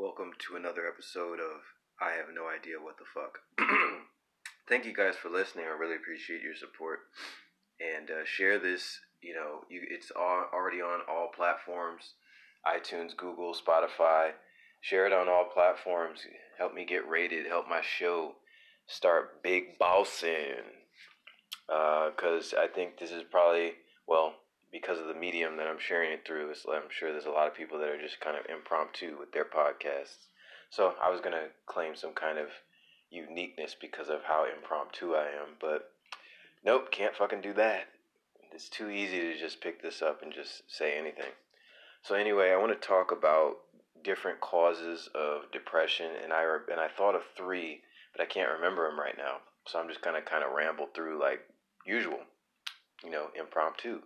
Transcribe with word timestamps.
welcome 0.00 0.30
to 0.38 0.56
another 0.56 0.88
episode 0.88 1.38
of 1.38 1.60
I 2.00 2.12
Have 2.12 2.34
No 2.34 2.48
Idea 2.48 2.80
What 2.80 2.96
the 2.96 3.04
Fuck. 3.12 3.40
Thank 4.66 4.86
you 4.86 4.94
guys 4.94 5.14
for 5.14 5.28
listening. 5.28 5.66
I 5.66 5.78
really 5.78 5.96
appreciate 5.96 6.40
your 6.40 6.54
support. 6.54 7.00
And 7.78 8.10
uh, 8.10 8.24
share 8.24 8.58
this, 8.58 8.98
you 9.20 9.34
know, 9.34 9.60
you, 9.68 9.82
it's 9.90 10.10
all, 10.16 10.46
already 10.54 10.80
on 10.80 11.00
all 11.06 11.28
platforms 11.36 12.14
iTunes, 12.66 13.14
Google, 13.14 13.54
Spotify. 13.54 14.30
Share 14.80 15.04
it 15.04 15.12
on 15.12 15.28
all 15.28 15.50
platforms. 15.52 16.20
Help 16.56 16.72
me 16.72 16.86
get 16.86 17.06
rated. 17.06 17.46
Help 17.46 17.68
my 17.68 17.82
show 17.82 18.36
start 18.86 19.42
big 19.42 19.78
bossing. 19.78 20.64
Because 21.66 22.54
uh, 22.56 22.62
I 22.62 22.68
think 22.74 22.98
this 22.98 23.10
is 23.10 23.24
probably, 23.30 23.72
well, 24.08 24.32
because 24.72 24.98
of 24.98 25.06
the 25.06 25.14
medium 25.14 25.56
that 25.56 25.66
I'm 25.66 25.78
sharing 25.78 26.12
it 26.12 26.24
through, 26.26 26.52
I'm 26.72 26.90
sure 26.90 27.12
there's 27.12 27.26
a 27.26 27.30
lot 27.30 27.48
of 27.48 27.54
people 27.54 27.78
that 27.78 27.88
are 27.88 28.00
just 28.00 28.20
kind 28.20 28.36
of 28.36 28.46
impromptu 28.46 29.16
with 29.18 29.32
their 29.32 29.44
podcasts. 29.44 30.28
So 30.70 30.94
I 31.02 31.10
was 31.10 31.20
gonna 31.20 31.48
claim 31.66 31.96
some 31.96 32.12
kind 32.12 32.38
of 32.38 32.48
uniqueness 33.10 33.74
because 33.80 34.08
of 34.08 34.22
how 34.24 34.46
impromptu 34.46 35.14
I 35.14 35.26
am, 35.26 35.56
but 35.60 35.90
nope, 36.64 36.92
can't 36.92 37.16
fucking 37.16 37.40
do 37.40 37.52
that. 37.54 37.88
It's 38.52 38.68
too 38.68 38.88
easy 38.88 39.20
to 39.20 39.38
just 39.38 39.60
pick 39.60 39.82
this 39.82 40.02
up 40.02 40.22
and 40.22 40.32
just 40.32 40.62
say 40.68 40.96
anything. 40.96 41.32
So 42.02 42.14
anyway, 42.14 42.50
I 42.50 42.56
want 42.56 42.72
to 42.72 42.88
talk 42.88 43.12
about 43.12 43.58
different 44.02 44.40
causes 44.40 45.08
of 45.14 45.50
depression, 45.52 46.10
and 46.22 46.32
I 46.32 46.44
and 46.70 46.80
I 46.80 46.88
thought 46.88 47.14
of 47.14 47.22
three, 47.36 47.82
but 48.12 48.22
I 48.22 48.26
can't 48.26 48.52
remember 48.52 48.88
them 48.88 48.98
right 48.98 49.16
now. 49.16 49.38
So 49.66 49.78
I'm 49.78 49.88
just 49.88 50.02
gonna 50.02 50.22
kind 50.22 50.44
of 50.44 50.52
ramble 50.52 50.88
through 50.94 51.20
like 51.20 51.40
usual, 51.84 52.20
you 53.04 53.10
know, 53.10 53.26
impromptu. 53.38 54.00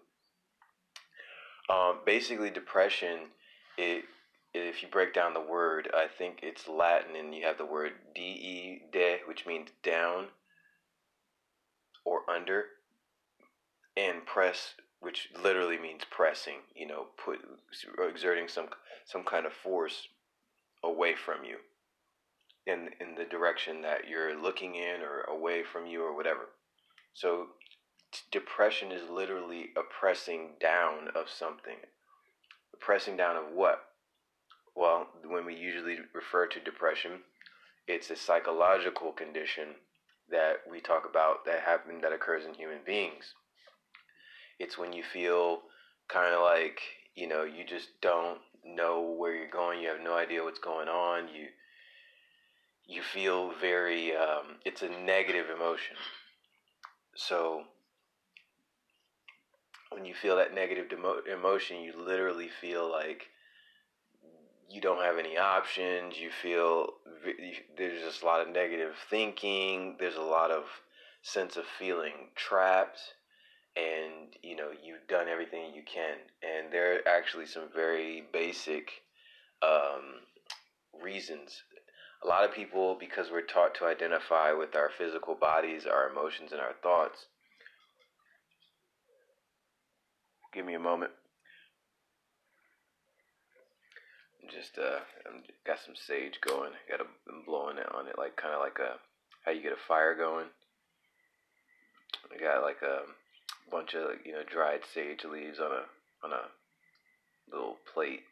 Um, 1.69 2.01
basically, 2.05 2.51
depression. 2.51 3.31
It 3.79 4.05
if 4.53 4.83
you 4.83 4.89
break 4.89 5.13
down 5.13 5.35
the 5.35 5.41
word, 5.41 5.91
I 5.93 6.07
think 6.07 6.41
it's 6.43 6.69
Latin, 6.69 7.17
and 7.17 7.35
you 7.35 7.45
have 7.45 7.59
the 7.59 7.67
word 7.67 7.93
de 8.15 8.83
de, 8.93 9.19
which 9.27 9.47
means 9.47 9.71
down 9.83 10.29
or 12.05 12.21
under, 12.31 12.67
and 13.97 14.25
press, 14.25 14.75
which 15.01 15.31
literally 15.43 15.79
means 15.79 16.03
pressing. 16.11 16.59
You 16.75 16.87
know, 16.87 17.07
put 17.23 17.41
exerting 17.99 18.49
some 18.49 18.69
some 19.07 19.25
kind 19.25 19.47
of 19.47 19.53
force 19.53 20.09
away 20.85 21.15
from 21.15 21.45
you, 21.45 21.57
in 22.67 22.91
in 23.01 23.17
the 23.17 23.25
direction 23.25 23.81
that 23.83 24.09
you're 24.09 24.41
looking 24.41 24.77
in, 24.77 25.01
or 25.03 25.23
away 25.23 25.63
from 25.65 25.87
you, 25.87 26.05
or 26.05 26.15
whatever. 26.15 26.51
So 27.15 27.47
depression 28.31 28.93
is 28.93 29.09
literally 29.11 29.71
a 29.77 29.83
pressing 29.83 30.51
down 30.61 31.09
of 31.15 31.29
something. 31.29 31.77
A 32.73 32.77
pressing 32.77 33.17
down 33.17 33.37
of 33.37 33.53
what? 33.53 33.81
Well, 34.75 35.09
when 35.25 35.47
we 35.47 35.55
usually 35.55 35.99
refer 36.13 36.47
to 36.47 36.61
depression, 36.61 37.21
it's 37.87 38.11
a 38.11 38.17
psychological 38.17 39.13
condition 39.13 39.77
that 40.31 40.61
we 40.71 40.81
talk 40.81 41.07
about 41.09 41.45
that 41.45 41.61
happen 41.61 42.01
that 42.01 42.13
occurs 42.13 42.45
in 42.47 42.55
human 42.55 42.79
beings. 42.85 43.35
It's 44.59 44.79
when 44.79 44.93
you 44.93 45.03
feel 45.03 45.63
kind 46.09 46.35
of 46.35 46.43
like, 46.43 46.81
you 47.15 47.29
know, 47.29 47.45
you 47.45 47.65
just 47.65 47.89
don't 48.01 48.39
know 48.65 49.15
where 49.19 49.35
you're 49.35 49.51
going, 49.51 49.81
you 49.81 49.89
have 49.89 50.01
no 50.03 50.17
idea 50.17 50.43
what's 50.43 50.59
going 50.59 50.89
on, 50.89 51.29
you 51.29 51.47
you 52.87 53.03
feel 53.03 53.53
very 53.61 54.15
um, 54.15 54.57
it's 54.65 54.83
a 54.83 54.89
negative 54.89 55.47
emotion. 55.55 55.97
So 57.17 57.65
when 59.91 60.05
you 60.05 60.15
feel 60.15 60.37
that 60.37 60.55
negative 60.55 60.89
demo- 60.89 61.23
emotion, 61.31 61.81
you 61.81 61.93
literally 61.97 62.49
feel 62.61 62.91
like 62.91 63.29
you 64.69 64.81
don't 64.81 65.03
have 65.03 65.19
any 65.19 65.37
options. 65.37 66.19
You 66.19 66.31
feel 66.31 66.95
there's 67.77 68.03
just 68.03 68.23
a 68.23 68.27
lot 68.27 68.41
of 68.41 68.53
negative 68.53 68.95
thinking. 69.11 69.97
There's 69.99 70.17
a 70.17 70.23
lot 70.23 70.51
of 70.51 70.65
sense 71.23 71.57
of 71.57 71.65
feeling 71.79 72.31
trapped, 72.35 73.01
and 73.77 74.35
you 74.43 74.57
know 74.57 74.71
you've 74.83 75.07
done 75.09 75.29
everything 75.29 75.75
you 75.75 75.83
can. 75.83 76.17
And 76.43 76.73
there 76.73 76.97
are 76.97 77.09
actually 77.09 77.47
some 77.47 77.69
very 77.75 78.25
basic 78.33 78.91
um, 79.63 80.23
reasons. 81.03 81.63
A 82.23 82.27
lot 82.27 82.45
of 82.45 82.55
people, 82.55 82.97
because 82.99 83.31
we're 83.31 83.43
taught 83.43 83.75
to 83.77 83.85
identify 83.85 84.53
with 84.53 84.75
our 84.75 84.89
physical 84.97 85.35
bodies, 85.35 85.85
our 85.85 86.09
emotions, 86.09 86.53
and 86.53 86.61
our 86.61 86.73
thoughts, 86.83 87.27
Give 90.55 90.65
me 90.65 90.75
a 90.75 90.79
moment. 90.79 91.11
Just 94.49 94.79
uh, 94.79 95.01
I'm, 95.27 95.43
got 95.67 95.79
some 95.85 95.97
sage 95.97 96.39
going. 96.47 96.71
Got 96.89 97.01
a, 97.01 97.07
I'm 97.29 97.45
blowing 97.45 97.79
it 97.79 97.93
on 97.93 98.07
it 98.07 98.15
like 98.17 98.37
kind 98.37 98.55
of 98.55 98.61
like 98.61 98.79
a 98.79 99.01
how 99.45 99.51
you 99.51 99.63
get 99.63 99.73
a 99.73 99.89
fire 99.89 100.15
going. 100.15 100.47
I 102.33 102.39
got 102.39 102.63
like 102.63 102.83
a 102.83 103.01
bunch 103.69 103.95
of 103.95 104.25
you 104.25 104.33
know 104.33 104.43
dried 104.47 104.83
sage 104.95 105.25
leaves 105.25 105.59
on 105.59 105.73
a 105.73 105.83
on 106.25 106.33
a 106.33 106.47
little 107.51 107.77
plate, 107.93 108.23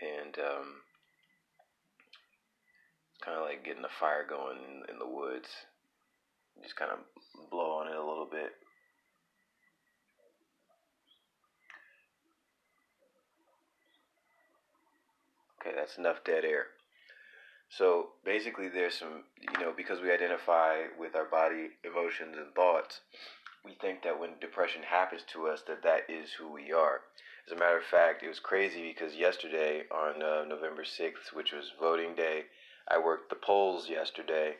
and 0.00 0.36
um, 0.38 0.66
kind 3.24 3.36
of 3.36 3.44
like 3.44 3.64
getting 3.64 3.84
a 3.84 3.98
fire 3.98 4.24
going 4.28 4.58
in, 4.58 4.94
in 4.94 4.98
the 5.00 5.08
woods. 5.08 5.48
Just 6.62 6.76
kind 6.76 6.92
of 6.92 6.98
blow 7.50 7.80
on 7.80 7.88
it 7.88 7.96
a 7.96 8.06
little 8.06 8.28
bit. 8.30 8.52
Okay, 15.66 15.74
that's 15.74 15.98
enough 15.98 16.22
dead 16.24 16.44
air. 16.44 16.66
So 17.68 18.10
basically, 18.24 18.68
there's 18.68 18.94
some, 18.94 19.24
you 19.40 19.64
know, 19.64 19.72
because 19.76 20.00
we 20.00 20.12
identify 20.12 20.82
with 20.98 21.16
our 21.16 21.24
body, 21.24 21.70
emotions, 21.84 22.36
and 22.38 22.54
thoughts, 22.54 23.00
we 23.64 23.72
think 23.80 24.02
that 24.02 24.20
when 24.20 24.38
depression 24.40 24.82
happens 24.88 25.22
to 25.32 25.48
us, 25.48 25.62
that 25.66 25.82
that 25.82 26.02
is 26.08 26.30
who 26.38 26.52
we 26.52 26.72
are. 26.72 27.00
As 27.46 27.52
a 27.52 27.58
matter 27.58 27.78
of 27.78 27.84
fact, 27.84 28.22
it 28.22 28.28
was 28.28 28.38
crazy 28.38 28.94
because 28.94 29.16
yesterday, 29.16 29.82
on 29.90 30.22
uh, 30.22 30.44
November 30.44 30.84
6th, 30.84 31.34
which 31.34 31.52
was 31.52 31.72
voting 31.80 32.14
day, 32.14 32.44
I 32.88 32.98
worked 32.98 33.30
the 33.30 33.36
polls 33.36 33.88
yesterday, 33.88 34.54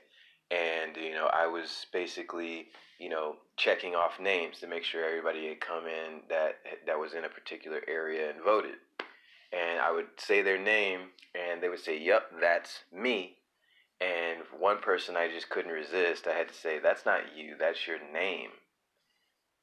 and 0.50 0.96
you 0.96 1.12
know, 1.12 1.30
I 1.32 1.46
was 1.46 1.86
basically, 1.92 2.66
you 2.98 3.10
know, 3.10 3.36
checking 3.56 3.94
off 3.94 4.18
names 4.18 4.58
to 4.58 4.66
make 4.66 4.82
sure 4.82 5.04
everybody 5.04 5.48
had 5.48 5.60
come 5.60 5.84
in 5.86 6.22
that 6.28 6.56
that 6.86 6.98
was 6.98 7.14
in 7.14 7.24
a 7.24 7.28
particular 7.28 7.82
area 7.86 8.30
and 8.30 8.42
voted 8.42 8.74
and 9.56 9.80
I 9.80 9.90
would 9.90 10.06
say 10.18 10.42
their 10.42 10.58
name, 10.58 11.12
and 11.34 11.62
they 11.62 11.68
would 11.68 11.80
say, 11.80 11.98
"Yep, 11.98 12.40
that's 12.40 12.80
me." 12.92 13.38
And 14.00 14.42
one 14.58 14.78
person 14.78 15.16
I 15.16 15.28
just 15.28 15.48
couldn't 15.48 15.72
resist. 15.72 16.26
I 16.26 16.34
had 16.34 16.48
to 16.48 16.54
say, 16.54 16.78
"That's 16.78 17.06
not 17.06 17.36
you. 17.36 17.56
That's 17.58 17.86
your 17.86 17.98
name." 18.12 18.50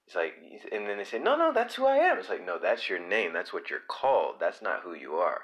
It's 0.07 0.15
like, 0.15 0.33
and 0.71 0.87
then 0.87 0.97
they 0.97 1.03
say, 1.03 1.19
"No, 1.19 1.35
no, 1.35 1.53
that's 1.53 1.75
who 1.75 1.85
I 1.85 1.97
am." 1.97 2.17
It's 2.17 2.29
like, 2.29 2.45
"No, 2.45 2.57
that's 2.59 2.89
your 2.89 2.99
name. 2.99 3.33
That's 3.33 3.53
what 3.53 3.69
you're 3.69 3.87
called. 3.87 4.39
That's 4.39 4.61
not 4.61 4.81
who 4.81 4.93
you 4.93 5.15
are." 5.15 5.41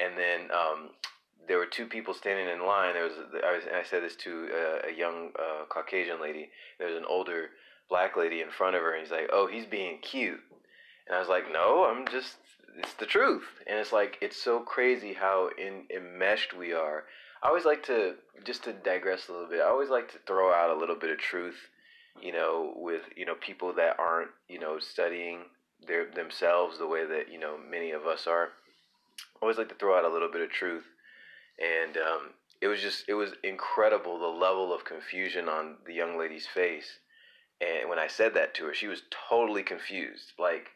And 0.00 0.18
then 0.18 0.50
um, 0.50 0.90
there 1.46 1.58
were 1.58 1.66
two 1.66 1.86
people 1.86 2.14
standing 2.14 2.48
in 2.48 2.66
line. 2.66 2.94
There 2.94 3.04
was, 3.04 3.14
I, 3.44 3.52
was, 3.52 3.64
I 3.72 3.82
said 3.84 4.02
this 4.02 4.16
to 4.16 4.48
a, 4.52 4.88
a 4.88 4.92
young 4.92 5.30
uh, 5.38 5.66
Caucasian 5.68 6.20
lady. 6.20 6.50
There 6.78 6.88
was 6.88 6.96
an 6.96 7.04
older 7.08 7.50
black 7.88 8.16
lady 8.16 8.40
in 8.40 8.50
front 8.50 8.76
of 8.76 8.82
her, 8.82 8.94
and 8.94 9.02
he's 9.02 9.12
like, 9.12 9.28
"Oh, 9.32 9.46
he's 9.46 9.66
being 9.66 9.98
cute." 10.00 10.40
And 11.06 11.14
I 11.14 11.20
was 11.20 11.28
like, 11.28 11.52
"No, 11.52 11.84
I'm 11.84 12.06
just 12.08 12.36
it's 12.76 12.94
the 12.94 13.06
truth. 13.06 13.44
And 13.66 13.78
it's 13.78 13.92
like 13.92 14.18
it's 14.20 14.40
so 14.40 14.60
crazy 14.60 15.14
how 15.14 15.50
in 15.58 15.84
enmeshed 15.94 16.56
we 16.56 16.72
are. 16.72 17.04
I 17.42 17.48
always 17.48 17.64
like 17.64 17.84
to 17.84 18.14
just 18.44 18.64
to 18.64 18.72
digress 18.72 19.28
a 19.28 19.32
little 19.32 19.48
bit 19.48 19.60
i 19.60 19.68
always 19.68 19.90
like 19.90 20.10
to 20.10 20.18
throw 20.26 20.52
out 20.52 20.74
a 20.74 20.78
little 20.78 20.96
bit 20.96 21.10
of 21.10 21.18
truth 21.18 21.68
you 22.20 22.32
know 22.32 22.72
with 22.76 23.02
you 23.16 23.24
know 23.24 23.34
people 23.34 23.72
that 23.74 23.96
aren't 23.98 24.30
you 24.48 24.58
know 24.58 24.78
studying 24.78 25.40
their 25.86 26.06
themselves 26.10 26.78
the 26.78 26.86
way 26.86 27.06
that 27.06 27.30
you 27.30 27.38
know 27.38 27.56
many 27.70 27.90
of 27.90 28.06
us 28.06 28.26
are. 28.26 28.48
I 29.36 29.38
always 29.42 29.58
like 29.58 29.68
to 29.68 29.74
throw 29.74 29.96
out 29.96 30.04
a 30.04 30.12
little 30.12 30.30
bit 30.30 30.40
of 30.40 30.50
truth. 30.50 30.84
And 31.58 31.96
um, 31.96 32.30
it 32.60 32.68
was 32.68 32.80
just 32.80 33.04
it 33.08 33.14
was 33.14 33.32
incredible 33.42 34.18
the 34.18 34.26
level 34.26 34.74
of 34.74 34.84
confusion 34.84 35.48
on 35.48 35.76
the 35.86 35.94
young 35.94 36.18
lady's 36.18 36.46
face. 36.46 36.98
And 37.60 37.88
when 37.88 37.98
i 37.98 38.08
said 38.08 38.34
that 38.34 38.52
to 38.54 38.64
her 38.66 38.74
she 38.74 38.86
was 38.86 39.02
totally 39.28 39.62
confused. 39.62 40.32
Like 40.38 40.68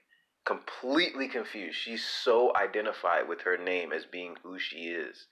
completely 0.49 1.29
confused. 1.29 1.77
She's 1.77 2.05
so 2.05 2.56
identified 2.56 3.29
with 3.29 3.43
her 3.43 3.59
name 3.59 3.93
as 3.93 4.06
being 4.06 4.37
who 4.43 4.59
she 4.59 4.87
is, 4.87 5.27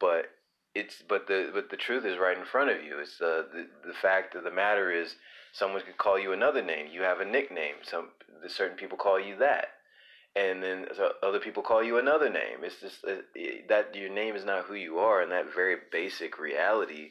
but 0.00 0.26
it's 0.74 1.02
but 1.08 1.28
the 1.28 1.50
but 1.54 1.70
the 1.70 1.76
truth 1.76 2.04
is 2.04 2.18
right 2.18 2.36
in 2.36 2.44
front 2.44 2.70
of 2.70 2.82
you. 2.82 2.98
It's 2.98 3.20
uh, 3.20 3.44
the 3.52 3.68
the 3.86 3.94
fact 3.94 4.34
of 4.34 4.42
the 4.42 4.50
matter 4.50 4.90
is 4.90 5.14
someone 5.52 5.82
could 5.82 5.96
call 5.96 6.18
you 6.18 6.32
another 6.32 6.62
name. 6.62 6.88
You 6.92 7.02
have 7.02 7.20
a 7.20 7.24
nickname. 7.24 7.76
Some 7.82 8.08
certain 8.48 8.76
people 8.76 8.98
call 8.98 9.20
you 9.20 9.36
that, 9.36 9.68
and 10.34 10.60
then 10.60 10.86
other 11.22 11.38
people 11.38 11.62
call 11.62 11.84
you 11.84 11.98
another 11.98 12.28
name. 12.28 12.64
It's 12.64 12.80
just 12.80 13.04
uh, 13.04 13.22
that 13.68 13.94
your 13.94 14.10
name 14.10 14.34
is 14.34 14.44
not 14.44 14.64
who 14.64 14.74
you 14.74 14.98
are, 14.98 15.22
and 15.22 15.30
that 15.30 15.54
very 15.54 15.76
basic 15.92 16.38
reality 16.38 17.10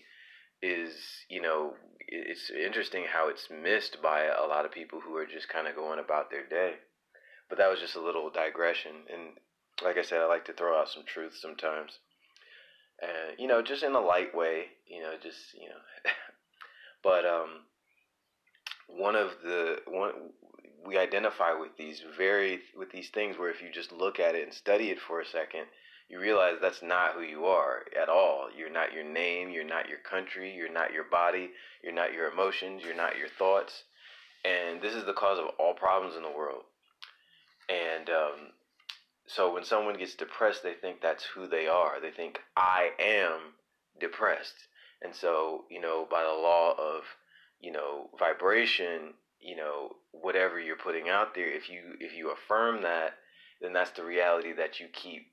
is 0.61 0.93
you 1.29 1.41
know 1.41 1.75
it's 2.09 2.51
interesting 2.51 3.05
how 3.09 3.29
it's 3.29 3.47
missed 3.49 4.01
by 4.03 4.25
a 4.25 4.45
lot 4.45 4.65
of 4.65 4.71
people 4.71 4.99
who 4.99 5.15
are 5.15 5.25
just 5.25 5.47
kind 5.47 5.67
of 5.67 5.75
going 5.75 5.99
about 5.99 6.29
their 6.29 6.45
day. 6.45 6.73
But 7.51 7.57
that 7.57 7.69
was 7.69 7.81
just 7.81 7.97
a 7.97 8.01
little 8.01 8.29
digression. 8.29 8.93
And 9.11 9.21
like 9.83 9.97
I 9.97 10.03
said, 10.03 10.21
I 10.21 10.25
like 10.25 10.45
to 10.45 10.53
throw 10.53 10.79
out 10.79 10.87
some 10.87 11.03
truth 11.03 11.35
sometimes, 11.37 11.91
and 13.01 13.37
you 13.37 13.45
know, 13.45 13.61
just 13.61 13.83
in 13.83 13.91
a 13.91 13.99
light 13.99 14.33
way, 14.33 14.67
you 14.87 15.01
know, 15.01 15.15
just 15.21 15.53
you 15.53 15.67
know, 15.67 15.75
but 17.03 17.25
um, 17.25 17.49
one 18.87 19.17
of 19.17 19.31
the 19.43 19.79
one 19.85 20.13
we 20.87 20.97
identify 20.97 21.51
with 21.51 21.75
these 21.77 22.01
very 22.17 22.61
with 22.77 22.89
these 22.93 23.09
things 23.09 23.37
where 23.37 23.49
if 23.51 23.61
you 23.61 23.69
just 23.69 23.91
look 23.91 24.17
at 24.17 24.33
it 24.33 24.43
and 24.43 24.53
study 24.53 24.89
it 24.89 24.99
for 25.01 25.19
a 25.19 25.25
second 25.25 25.65
you 26.07 26.19
realize 26.19 26.55
that's 26.61 26.81
not 26.81 27.13
who 27.13 27.21
you 27.21 27.45
are 27.45 27.83
at 28.01 28.09
all. 28.09 28.49
You're 28.57 28.71
not 28.71 28.93
your 28.93 29.03
name 29.03 29.49
you're 29.49 29.63
not 29.65 29.89
your 29.89 29.99
country 29.99 30.53
you're 30.55 30.71
not 30.71 30.93
your 30.93 31.03
body 31.03 31.51
you're 31.83 31.93
not 31.93 32.13
your 32.13 32.31
emotions 32.31 32.81
you're 32.85 32.95
not 32.95 33.17
your 33.17 33.29
thoughts. 33.37 33.83
And 34.45 34.81
this 34.81 34.95
is 34.95 35.05
the 35.05 35.13
cause 35.13 35.37
of 35.37 35.45
all 35.59 35.73
problems 35.73 36.15
in 36.15 36.23
the 36.23 36.31
world 36.31 36.63
and 37.69 38.09
um, 38.09 38.51
so 39.27 39.53
when 39.53 39.63
someone 39.63 39.97
gets 39.97 40.15
depressed 40.15 40.63
they 40.63 40.73
think 40.73 41.01
that's 41.01 41.23
who 41.23 41.47
they 41.47 41.67
are. 41.67 41.99
They 42.01 42.11
think 42.11 42.39
i 42.55 42.91
am 42.99 43.53
depressed. 43.99 44.55
And 45.01 45.15
so 45.15 45.65
you 45.69 45.81
know 45.81 46.07
by 46.09 46.23
the 46.23 46.29
law 46.29 46.73
of 46.77 47.03
you 47.59 47.71
know 47.71 48.09
vibration 48.17 49.13
you 49.39 49.55
know 49.55 49.95
whatever 50.11 50.59
you're 50.59 50.75
putting 50.75 51.09
out 51.09 51.33
there 51.33 51.49
if 51.49 51.69
you 51.69 51.95
if 51.99 52.15
you 52.15 52.31
affirm 52.31 52.83
that 52.83 53.13
then 53.61 53.73
that's 53.73 53.91
the 53.91 54.03
reality 54.03 54.53
that 54.53 54.79
you 54.79 54.87
keep 54.91 55.27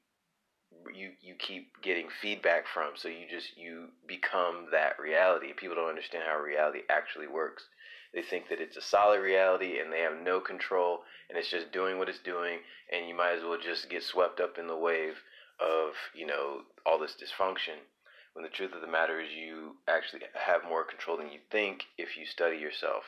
you 0.94 1.10
you 1.20 1.34
keep 1.34 1.80
getting 1.82 2.08
feedback 2.20 2.66
from. 2.66 2.92
So 2.94 3.08
you 3.08 3.26
just 3.30 3.56
you 3.56 3.88
become 4.06 4.66
that 4.72 4.98
reality. 4.98 5.52
People 5.56 5.76
don't 5.76 5.88
understand 5.88 6.24
how 6.26 6.38
reality 6.38 6.80
actually 6.90 7.26
works 7.26 7.64
they 8.14 8.22
think 8.22 8.48
that 8.48 8.60
it's 8.60 8.76
a 8.76 8.82
solid 8.82 9.20
reality 9.20 9.78
and 9.78 9.92
they 9.92 10.00
have 10.00 10.20
no 10.22 10.40
control 10.40 11.00
and 11.28 11.38
it's 11.38 11.50
just 11.50 11.72
doing 11.72 11.98
what 11.98 12.08
it's 12.08 12.18
doing 12.20 12.58
and 12.92 13.08
you 13.08 13.14
might 13.14 13.36
as 13.36 13.42
well 13.42 13.58
just 13.58 13.90
get 13.90 14.02
swept 14.02 14.40
up 14.40 14.58
in 14.58 14.66
the 14.66 14.76
wave 14.76 15.22
of 15.60 15.92
you 16.14 16.26
know 16.26 16.62
all 16.86 16.98
this 16.98 17.16
dysfunction 17.16 17.76
when 18.38 18.44
the 18.44 18.48
truth 18.50 18.72
of 18.72 18.80
the 18.80 18.86
matter 18.86 19.20
is 19.20 19.32
you 19.32 19.74
actually 19.88 20.22
have 20.34 20.62
more 20.62 20.84
control 20.84 21.16
than 21.16 21.26
you 21.32 21.40
think 21.50 21.82
if 21.98 22.16
you 22.16 22.24
study 22.24 22.56
yourself. 22.56 23.02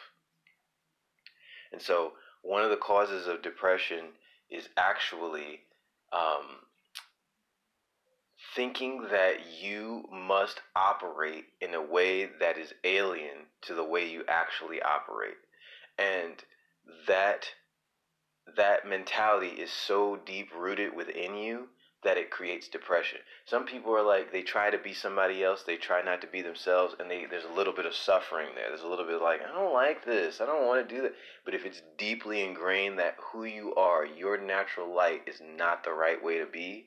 And 1.72 1.80
so, 1.80 2.14
one 2.42 2.64
of 2.64 2.70
the 2.70 2.76
causes 2.76 3.28
of 3.28 3.40
depression 3.40 4.06
is 4.50 4.68
actually 4.76 5.60
um, 6.12 6.66
thinking 8.54 9.06
that 9.10 9.36
you 9.60 10.04
must 10.12 10.60
operate 10.74 11.44
in 11.60 11.74
a 11.74 11.82
way 11.82 12.28
that 12.40 12.58
is 12.58 12.72
alien 12.84 13.46
to 13.62 13.74
the 13.74 13.84
way 13.84 14.08
you 14.08 14.24
actually 14.28 14.80
operate. 14.82 15.36
And 15.98 16.42
that 17.06 17.46
that 18.56 18.88
mentality 18.88 19.48
is 19.48 19.70
so 19.70 20.18
deep 20.26 20.48
rooted 20.56 20.96
within 20.96 21.36
you 21.36 21.68
that 22.02 22.16
it 22.16 22.30
creates 22.30 22.66
depression. 22.68 23.18
Some 23.44 23.66
people 23.66 23.94
are 23.94 24.02
like 24.02 24.32
they 24.32 24.42
try 24.42 24.70
to 24.70 24.78
be 24.78 24.94
somebody 24.94 25.44
else, 25.44 25.62
they 25.62 25.76
try 25.76 26.02
not 26.02 26.22
to 26.22 26.26
be 26.26 26.40
themselves, 26.40 26.94
and 26.98 27.10
they 27.10 27.26
there's 27.30 27.44
a 27.44 27.52
little 27.52 27.74
bit 27.74 27.86
of 27.86 27.94
suffering 27.94 28.48
there. 28.54 28.68
There's 28.68 28.82
a 28.82 28.88
little 28.88 29.04
bit 29.04 29.20
like 29.20 29.40
I 29.42 29.52
don't 29.52 29.74
like 29.74 30.04
this, 30.04 30.40
I 30.40 30.46
don't 30.46 30.66
want 30.66 30.88
to 30.88 30.94
do 30.94 31.02
that. 31.02 31.14
But 31.44 31.54
if 31.54 31.64
it's 31.64 31.82
deeply 31.98 32.42
ingrained 32.42 32.98
that 32.98 33.16
who 33.18 33.44
you 33.44 33.74
are, 33.74 34.06
your 34.06 34.38
natural 34.38 34.94
light 34.94 35.22
is 35.26 35.42
not 35.56 35.84
the 35.84 35.92
right 35.92 36.22
way 36.22 36.38
to 36.38 36.46
be, 36.46 36.86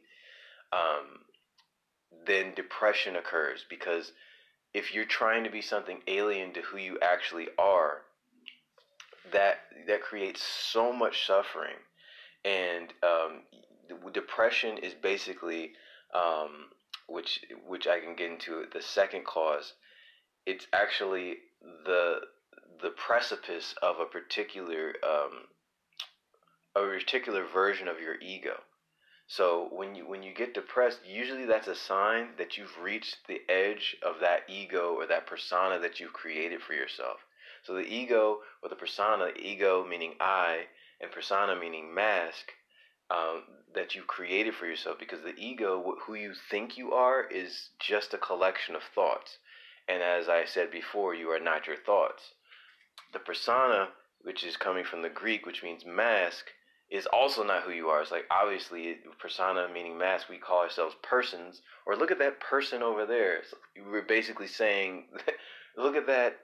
um, 0.71 1.21
then 2.25 2.53
depression 2.55 3.15
occurs 3.15 3.65
because 3.69 4.11
if 4.73 4.93
you're 4.93 5.05
trying 5.05 5.43
to 5.43 5.49
be 5.49 5.61
something 5.61 6.01
alien 6.07 6.53
to 6.53 6.61
who 6.61 6.77
you 6.77 6.97
actually 7.01 7.47
are, 7.57 8.01
that 9.31 9.59
that 9.87 10.01
creates 10.01 10.41
so 10.43 10.91
much 10.91 11.25
suffering, 11.25 11.75
and 12.43 12.93
um, 13.03 13.41
depression 14.11 14.77
is 14.79 14.93
basically, 14.93 15.71
um, 16.13 16.69
which 17.07 17.39
which 17.67 17.87
I 17.87 17.99
can 17.99 18.15
get 18.15 18.31
into 18.31 18.65
the 18.73 18.81
second 18.81 19.25
cause. 19.25 19.73
It's 20.45 20.67
actually 20.73 21.37
the 21.85 22.21
the 22.81 22.89
precipice 22.89 23.75
of 23.81 23.99
a 23.99 24.05
particular 24.05 24.93
um, 25.03 25.47
a 26.75 26.81
particular 26.81 27.45
version 27.45 27.87
of 27.87 27.99
your 27.99 28.15
ego. 28.21 28.59
So 29.35 29.67
when 29.71 29.95
you 29.95 30.05
when 30.05 30.21
you 30.21 30.31
get 30.31 30.53
depressed, 30.53 30.99
usually 31.07 31.45
that's 31.45 31.67
a 31.67 31.73
sign 31.73 32.35
that 32.37 32.55
you've 32.55 32.77
reached 32.79 33.25
the 33.25 33.41
edge 33.49 33.97
of 34.03 34.19
that 34.19 34.47
ego 34.47 34.93
or 34.93 35.07
that 35.07 35.25
persona 35.25 35.79
that 35.79 35.99
you've 35.99 36.13
created 36.13 36.61
for 36.61 36.73
yourself. 36.73 37.17
So 37.63 37.73
the 37.73 37.81
ego 37.81 38.41
or 38.61 38.69
the 38.69 38.75
persona, 38.75 39.31
ego 39.35 39.83
meaning 39.89 40.13
I, 40.19 40.67
and 41.01 41.11
persona 41.11 41.55
meaning 41.55 41.95
mask, 41.95 42.51
um, 43.09 43.45
that 43.73 43.95
you've 43.95 44.05
created 44.05 44.53
for 44.53 44.67
yourself 44.67 44.99
because 44.99 45.23
the 45.23 45.35
ego, 45.35 45.95
who 46.05 46.13
you 46.13 46.35
think 46.51 46.77
you 46.77 46.93
are, 46.93 47.23
is 47.23 47.69
just 47.79 48.13
a 48.13 48.19
collection 48.19 48.75
of 48.75 48.83
thoughts. 48.83 49.39
And 49.87 50.03
as 50.03 50.29
I 50.29 50.45
said 50.45 50.69
before, 50.69 51.15
you 51.15 51.31
are 51.31 51.39
not 51.39 51.65
your 51.65 51.77
thoughts. 51.77 52.33
The 53.13 53.19
persona, 53.19 53.89
which 54.21 54.43
is 54.43 54.57
coming 54.57 54.83
from 54.83 55.01
the 55.01 55.09
Greek, 55.09 55.47
which 55.47 55.63
means 55.63 55.83
mask, 55.87 56.51
is 56.93 57.07
also 57.07 57.43
not 57.43 57.63
who 57.63 57.71
you 57.71 57.87
are. 57.87 58.03
It's 58.03 58.11
like 58.11 58.25
obviously 58.29 58.97
persona 59.19 59.67
meaning 59.73 59.97
mask. 59.97 60.29
We 60.29 60.37
call 60.37 60.59
ourselves 60.59 60.95
persons, 61.01 61.61
or 61.87 61.95
look 61.95 62.11
at 62.11 62.19
that 62.19 62.39
person 62.39 62.83
over 62.83 63.07
there. 63.07 63.39
So 63.49 63.57
we're 63.89 64.03
basically 64.03 64.45
saying, 64.45 65.05
look 65.77 65.95
at 65.95 66.05
that 66.05 66.37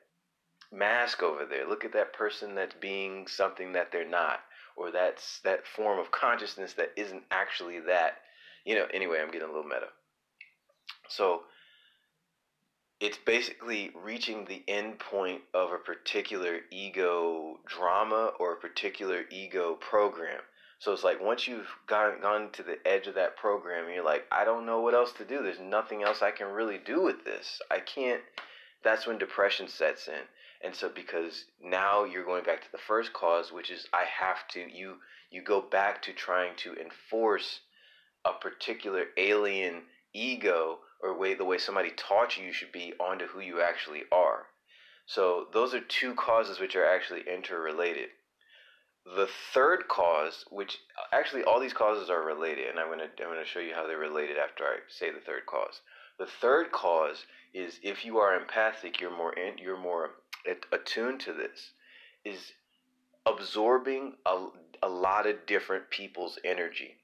mask 0.72 1.22
over 1.22 1.46
there. 1.46 1.70
Look 1.70 1.86
at 1.86 1.94
that 1.94 2.14
person 2.14 2.56
that's 2.56 2.74
being 2.82 3.28
something 3.28 3.74
that 3.74 3.92
they're 3.92 4.10
not 4.10 4.40
or 4.76 4.92
that's 4.92 5.40
that 5.44 5.68
form 5.68 6.00
of 6.00 6.10
consciousness 6.10 6.74
that 6.74 6.94
isn't 6.98 7.24
actually 7.30 7.82
that. 7.82 8.14
You 8.66 8.74
know, 8.74 8.86
anyway, 8.92 9.20
I'm 9.22 9.30
getting 9.30 9.48
a 9.48 9.52
little 9.52 9.64
meta. 9.64 9.90
So 11.10 11.42
it's 13.00 13.18
basically 13.18 13.92
reaching 13.96 14.46
the 14.46 14.64
end 14.68 15.00
point 15.00 15.42
of 15.54 15.72
a 15.72 15.78
particular 15.78 16.60
ego 16.70 17.60
drama 17.66 18.34
or 18.40 18.54
a 18.54 18.60
particular 18.60 19.24
ego 19.32 19.76
program. 19.76 20.42
So 20.80 20.94
it's 20.94 21.04
like 21.04 21.22
once 21.22 21.48
you've 21.48 21.68
gone 21.88 22.22
gone 22.22 22.52
to 22.54 22.64
the 22.64 22.78
edge 22.86 23.08
of 23.08 23.16
that 23.16 23.38
program, 23.38 23.92
you're 23.94 24.04
like, 24.04 24.26
I 24.32 24.46
don't 24.46 24.66
know 24.66 24.82
what 24.82 24.94
else 24.94 25.14
to 25.14 25.26
do. 25.26 25.44
There's 25.44 25.60
nothing 25.60 26.04
else 26.04 26.22
I 26.22 26.32
can 26.32 26.48
really 26.48 26.78
do 26.78 27.02
with 27.02 27.24
this. 27.24 27.62
I 27.70 27.80
can't. 27.80 28.22
That's 28.84 29.06
when 29.06 29.18
depression 29.18 29.68
sets 29.68 30.08
in. 30.08 30.24
And 30.62 30.76
so 30.76 30.90
because 30.90 31.46
now 31.62 32.04
you're 32.04 32.26
going 32.26 32.44
back 32.44 32.62
to 32.62 32.72
the 32.72 32.78
first 32.78 33.14
cause, 33.14 33.52
which 33.52 33.72
is 33.72 33.88
I 33.94 34.04
have 34.20 34.48
to 34.50 34.60
you 34.60 34.96
you 35.32 35.42
go 35.42 35.62
back 35.62 36.02
to 36.04 36.14
trying 36.14 36.56
to 36.58 36.74
enforce 36.76 37.60
a 38.26 38.34
particular 38.34 39.06
alien 39.16 39.84
ego 40.14 40.80
or 41.02 41.18
way 41.18 41.34
the 41.34 41.46
way 41.46 41.58
somebody 41.58 41.92
taught 41.92 42.38
you 42.38 42.46
you 42.46 42.54
should 42.54 42.72
be 42.72 42.94
onto 43.00 43.28
who 43.28 43.40
you 43.40 43.62
actually 43.62 44.04
are. 44.12 44.48
So 45.06 45.48
those 45.54 45.74
are 45.74 45.82
two 45.82 46.14
causes 46.14 46.60
which 46.60 46.76
are 46.76 46.86
actually 46.86 47.22
interrelated. 47.22 48.10
The 49.06 49.30
third 49.54 49.88
cause, 49.88 50.46
which 50.52 50.78
actually 51.12 51.44
all 51.44 51.60
these 51.60 51.74
causes 51.74 52.10
are 52.10 52.22
related, 52.22 52.68
and 52.70 52.80
I'm 52.80 52.90
gonna 52.90 53.10
I'm 53.20 53.30
gonna 53.30 53.46
show 53.46 53.60
you 53.60 53.74
how 53.74 53.88
they're 53.88 53.98
related 53.98 54.38
after 54.38 54.64
I 54.66 54.78
say 54.88 55.10
the 55.12 55.22
third 55.22 55.46
cause. 55.48 55.82
The 56.20 56.28
third 56.28 56.72
cause 56.72 57.26
is 57.54 57.80
if 57.82 58.06
you 58.06 58.18
are 58.18 58.36
empathic, 58.36 59.00
you're 59.00 59.16
more 59.16 59.34
in, 59.34 59.58
you're 59.58 59.78
more 59.78 60.12
attuned 60.72 61.22
to 61.22 61.34
this 61.34 61.72
is 62.24 62.54
absorbing 63.26 64.14
a, 64.26 64.48
a 64.84 64.90
lot 64.90 65.28
of 65.28 65.46
different 65.46 65.90
people's 65.90 66.38
energy. 66.44 66.96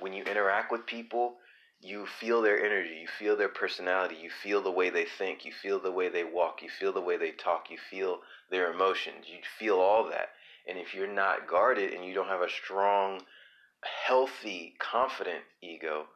When 0.00 0.12
you 0.12 0.24
interact 0.24 0.72
with 0.72 0.86
people, 0.86 1.36
you 1.82 2.06
feel 2.06 2.42
their 2.42 2.64
energy, 2.64 2.98
you 3.00 3.08
feel 3.18 3.36
their 3.36 3.48
personality, 3.48 4.16
you 4.22 4.30
feel 4.30 4.62
the 4.62 4.70
way 4.70 4.90
they 4.90 5.06
think, 5.06 5.44
you 5.44 5.52
feel 5.52 5.80
the 5.80 5.90
way 5.90 6.08
they 6.08 6.24
walk, 6.24 6.62
you 6.62 6.68
feel 6.68 6.92
the 6.92 7.00
way 7.00 7.16
they 7.16 7.30
talk, 7.30 7.70
you 7.70 7.78
feel 7.90 8.20
their 8.50 8.70
emotions, 8.72 9.26
you 9.26 9.38
feel 9.58 9.78
all 9.78 10.08
that. 10.10 10.30
And 10.68 10.78
if 10.78 10.94
you're 10.94 11.12
not 11.12 11.48
guarded 11.48 11.94
and 11.94 12.04
you 12.04 12.12
don't 12.12 12.28
have 12.28 12.42
a 12.42 12.50
strong, 12.50 13.22
healthy, 14.06 14.74
confident 14.78 15.42
ego, 15.62 16.06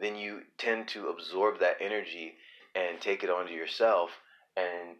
then 0.00 0.16
you 0.16 0.40
tend 0.58 0.88
to 0.88 1.08
absorb 1.08 1.60
that 1.60 1.76
energy 1.80 2.34
and 2.74 3.00
take 3.00 3.22
it 3.22 3.30
onto 3.30 3.52
yourself 3.52 4.10
and 4.56 4.96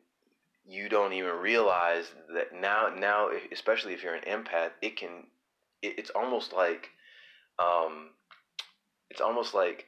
you 0.66 0.88
don't 0.88 1.12
even 1.12 1.34
realize 1.36 2.04
that 2.34 2.54
now 2.54 2.88
now 2.96 3.28
especially 3.50 3.92
if 3.92 4.02
you're 4.02 4.14
an 4.14 4.22
empath 4.22 4.70
it 4.80 4.96
can 4.96 5.26
it, 5.80 5.98
it's 5.98 6.10
almost 6.10 6.52
like 6.52 6.90
um 7.58 8.10
it's 9.10 9.20
almost 9.20 9.54
like 9.54 9.86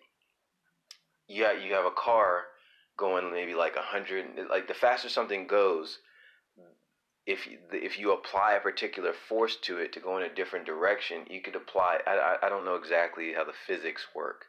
yeah 1.29 1.53
you 1.53 1.73
have 1.73 1.85
a 1.85 1.91
car 1.91 2.45
going 2.97 3.31
maybe 3.33 3.55
like 3.55 3.77
a 3.77 3.83
hundred 3.83 4.27
like 4.51 4.69
the 4.69 4.75
faster 4.75 5.09
something 5.09 5.47
goes 5.47 5.99
if 7.27 7.49
if 7.73 7.99
you 7.99 8.13
apply 8.13 8.53
a 8.53 8.61
particular 8.61 9.13
force 9.13 9.57
to 9.57 9.79
it 9.79 9.93
to 9.93 10.01
go 10.01 10.17
in 10.17 10.23
a 10.23 10.35
different 10.35 10.67
direction 10.67 11.25
you 11.31 11.41
could 11.41 11.57
apply 11.57 11.99
I, 12.07 12.37
I 12.43 12.49
don't 12.49 12.65
know 12.65 12.77
exactly 12.77 13.33
how 13.35 13.45
the 13.45 13.53
physics 13.67 14.07
work 14.15 14.45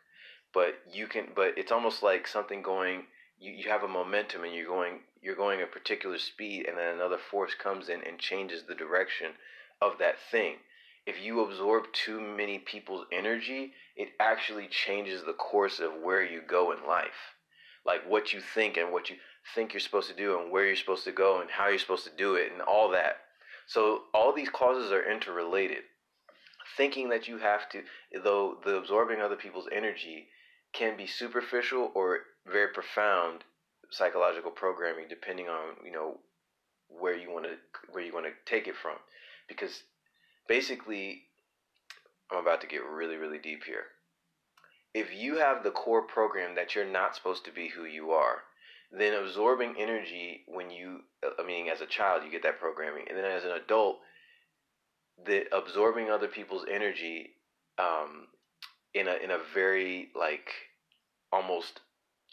but 0.53 0.75
you 0.91 1.07
can 1.07 1.29
but 1.35 1.57
it's 1.57 1.71
almost 1.71 2.03
like 2.03 2.27
something 2.27 2.61
going 2.61 3.05
you, 3.39 3.51
you 3.51 3.69
have 3.69 3.83
a 3.83 3.87
momentum 3.87 4.43
and 4.43 4.53
you're 4.53 4.67
going 4.67 4.99
you're 5.21 5.35
going 5.35 5.61
a 5.61 5.65
particular 5.65 6.17
speed 6.17 6.67
and 6.67 6.77
then 6.77 6.93
another 6.93 7.17
force 7.17 7.53
comes 7.55 7.89
in 7.89 8.01
and 8.03 8.19
changes 8.19 8.63
the 8.63 8.75
direction 8.75 9.31
of 9.81 9.97
that 9.99 10.15
thing. 10.31 10.57
If 11.05 11.21
you 11.21 11.41
absorb 11.41 11.85
too 11.93 12.21
many 12.21 12.59
people's 12.59 13.07
energy 13.11 13.73
it 13.95 14.09
actually 14.19 14.67
changes 14.67 15.23
the 15.23 15.33
course 15.33 15.79
of 15.79 16.01
where 16.03 16.23
you 16.23 16.41
go 16.47 16.71
in 16.71 16.85
life. 16.87 17.35
Like 17.85 18.09
what 18.09 18.33
you 18.33 18.41
think 18.41 18.77
and 18.77 18.91
what 18.91 19.09
you 19.09 19.17
think 19.53 19.73
you're 19.73 19.79
supposed 19.79 20.09
to 20.09 20.15
do 20.15 20.39
and 20.39 20.51
where 20.51 20.65
you're 20.65 20.75
supposed 20.75 21.03
to 21.05 21.11
go 21.11 21.41
and 21.41 21.49
how 21.49 21.67
you're 21.67 21.79
supposed 21.79 22.05
to 22.05 22.15
do 22.17 22.35
it 22.35 22.51
and 22.51 22.61
all 22.61 22.89
that. 22.91 23.17
So 23.67 24.03
all 24.13 24.33
these 24.33 24.49
causes 24.49 24.91
are 24.91 25.09
interrelated. 25.09 25.83
Thinking 26.77 27.09
that 27.09 27.27
you 27.27 27.37
have 27.37 27.69
to, 27.69 27.83
though 28.23 28.57
the 28.65 28.75
absorbing 28.75 29.21
other 29.21 29.35
people's 29.35 29.69
energy 29.71 30.27
can 30.73 30.97
be 30.97 31.07
superficial 31.07 31.91
or 31.95 32.19
very 32.45 32.73
profound 32.73 33.43
psychological 33.91 34.51
programming, 34.51 35.05
depending 35.07 35.47
on 35.47 35.75
you 35.85 35.91
know 35.91 36.17
where 36.89 37.15
you 37.15 37.31
want 37.31 37.45
to 37.45 37.55
where 37.91 38.03
you 38.03 38.13
want 38.13 38.25
to 38.25 38.33
take 38.45 38.67
it 38.67 38.75
from, 38.75 38.97
because 39.47 39.83
basically, 40.47 41.23
I'm 42.31 42.39
about 42.39 42.61
to 42.61 42.67
get 42.67 42.83
really 42.83 43.17
really 43.17 43.39
deep 43.39 43.63
here. 43.65 43.85
If 44.93 45.13
you 45.13 45.37
have 45.37 45.63
the 45.63 45.71
core 45.71 46.03
program 46.03 46.55
that 46.55 46.73
you're 46.73 46.89
not 46.89 47.15
supposed 47.15 47.43
to 47.45 47.51
be 47.51 47.67
who 47.67 47.83
you 47.83 48.11
are, 48.11 48.43
then 48.91 49.13
absorbing 49.13 49.75
energy 49.77 50.43
when 50.47 50.69
you, 50.69 51.01
I 51.37 51.45
mean, 51.45 51.67
as 51.67 51.81
a 51.81 51.85
child, 51.85 52.23
you 52.23 52.31
get 52.31 52.43
that 52.43 52.59
programming, 52.59 53.05
and 53.09 53.17
then 53.17 53.25
as 53.25 53.43
an 53.43 53.51
adult, 53.51 53.99
the 55.25 55.43
absorbing 55.53 56.09
other 56.09 56.27
people's 56.27 56.65
energy 56.71 57.31
um, 57.77 58.27
in 58.93 59.07
a 59.07 59.15
in 59.15 59.31
a 59.31 59.39
very 59.53 60.09
like 60.17 60.49
almost 61.31 61.81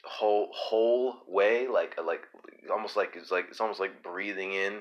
whole 0.04 0.50
whole 0.52 1.16
way, 1.26 1.66
like 1.68 1.98
like 2.04 2.22
almost 2.70 2.96
like 2.96 3.14
it's 3.16 3.30
like 3.30 3.46
it's 3.50 3.60
almost 3.60 3.80
like 3.80 4.02
breathing 4.02 4.52
in 4.52 4.80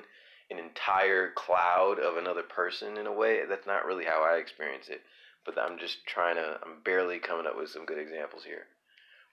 an 0.52 0.58
entire 0.58 1.30
cloud 1.32 1.98
of 1.98 2.16
another 2.16 2.42
person 2.42 2.96
in 2.96 3.06
a 3.06 3.12
way. 3.12 3.40
That's 3.48 3.66
not 3.66 3.84
really 3.84 4.04
how 4.04 4.22
I 4.22 4.36
experience 4.36 4.88
it, 4.88 5.02
but 5.44 5.58
I'm 5.58 5.78
just 5.78 6.06
trying 6.06 6.36
to. 6.36 6.58
I'm 6.62 6.80
barely 6.84 7.18
coming 7.18 7.46
up 7.46 7.56
with 7.56 7.70
some 7.70 7.84
good 7.84 7.98
examples 7.98 8.44
here 8.44 8.66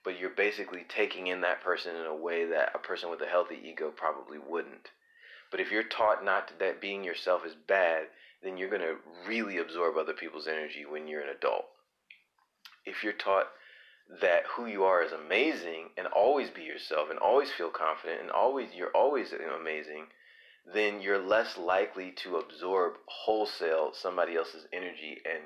but 0.04 0.18
you're 0.18 0.30
basically 0.30 0.84
taking 0.88 1.26
in 1.26 1.42
that 1.42 1.62
person 1.62 1.94
in 1.94 2.06
a 2.06 2.14
way 2.14 2.46
that 2.46 2.72
a 2.74 2.78
person 2.78 3.10
with 3.10 3.20
a 3.20 3.26
healthy 3.26 3.58
ego 3.62 3.92
probably 3.94 4.38
wouldn't. 4.38 4.90
But 5.50 5.60
if 5.60 5.70
you're 5.70 5.82
taught 5.82 6.24
not 6.24 6.48
to, 6.48 6.54
that 6.58 6.80
being 6.80 7.04
yourself 7.04 7.44
is 7.44 7.54
bad, 7.54 8.06
then 8.42 8.56
you're 8.56 8.70
going 8.70 8.80
to 8.80 8.96
really 9.26 9.58
absorb 9.58 9.96
other 9.96 10.14
people's 10.14 10.46
energy 10.46 10.86
when 10.86 11.06
you're 11.06 11.20
an 11.20 11.36
adult. 11.36 11.66
If 12.86 13.04
you're 13.04 13.12
taught 13.12 13.48
that 14.22 14.44
who 14.56 14.66
you 14.66 14.84
are 14.84 15.02
is 15.02 15.12
amazing 15.12 15.90
and 15.98 16.06
always 16.06 16.50
be 16.50 16.62
yourself 16.62 17.10
and 17.10 17.18
always 17.18 17.50
feel 17.50 17.70
confident 17.70 18.22
and 18.22 18.30
always 18.30 18.70
you're 18.74 18.90
always 18.94 19.32
amazing, 19.32 20.06
then 20.64 21.00
you're 21.00 21.22
less 21.22 21.56
likely 21.56 22.12
to 22.12 22.36
absorb 22.36 22.94
wholesale 23.06 23.92
somebody 23.92 24.36
else's 24.36 24.66
energy 24.72 25.18
and 25.24 25.44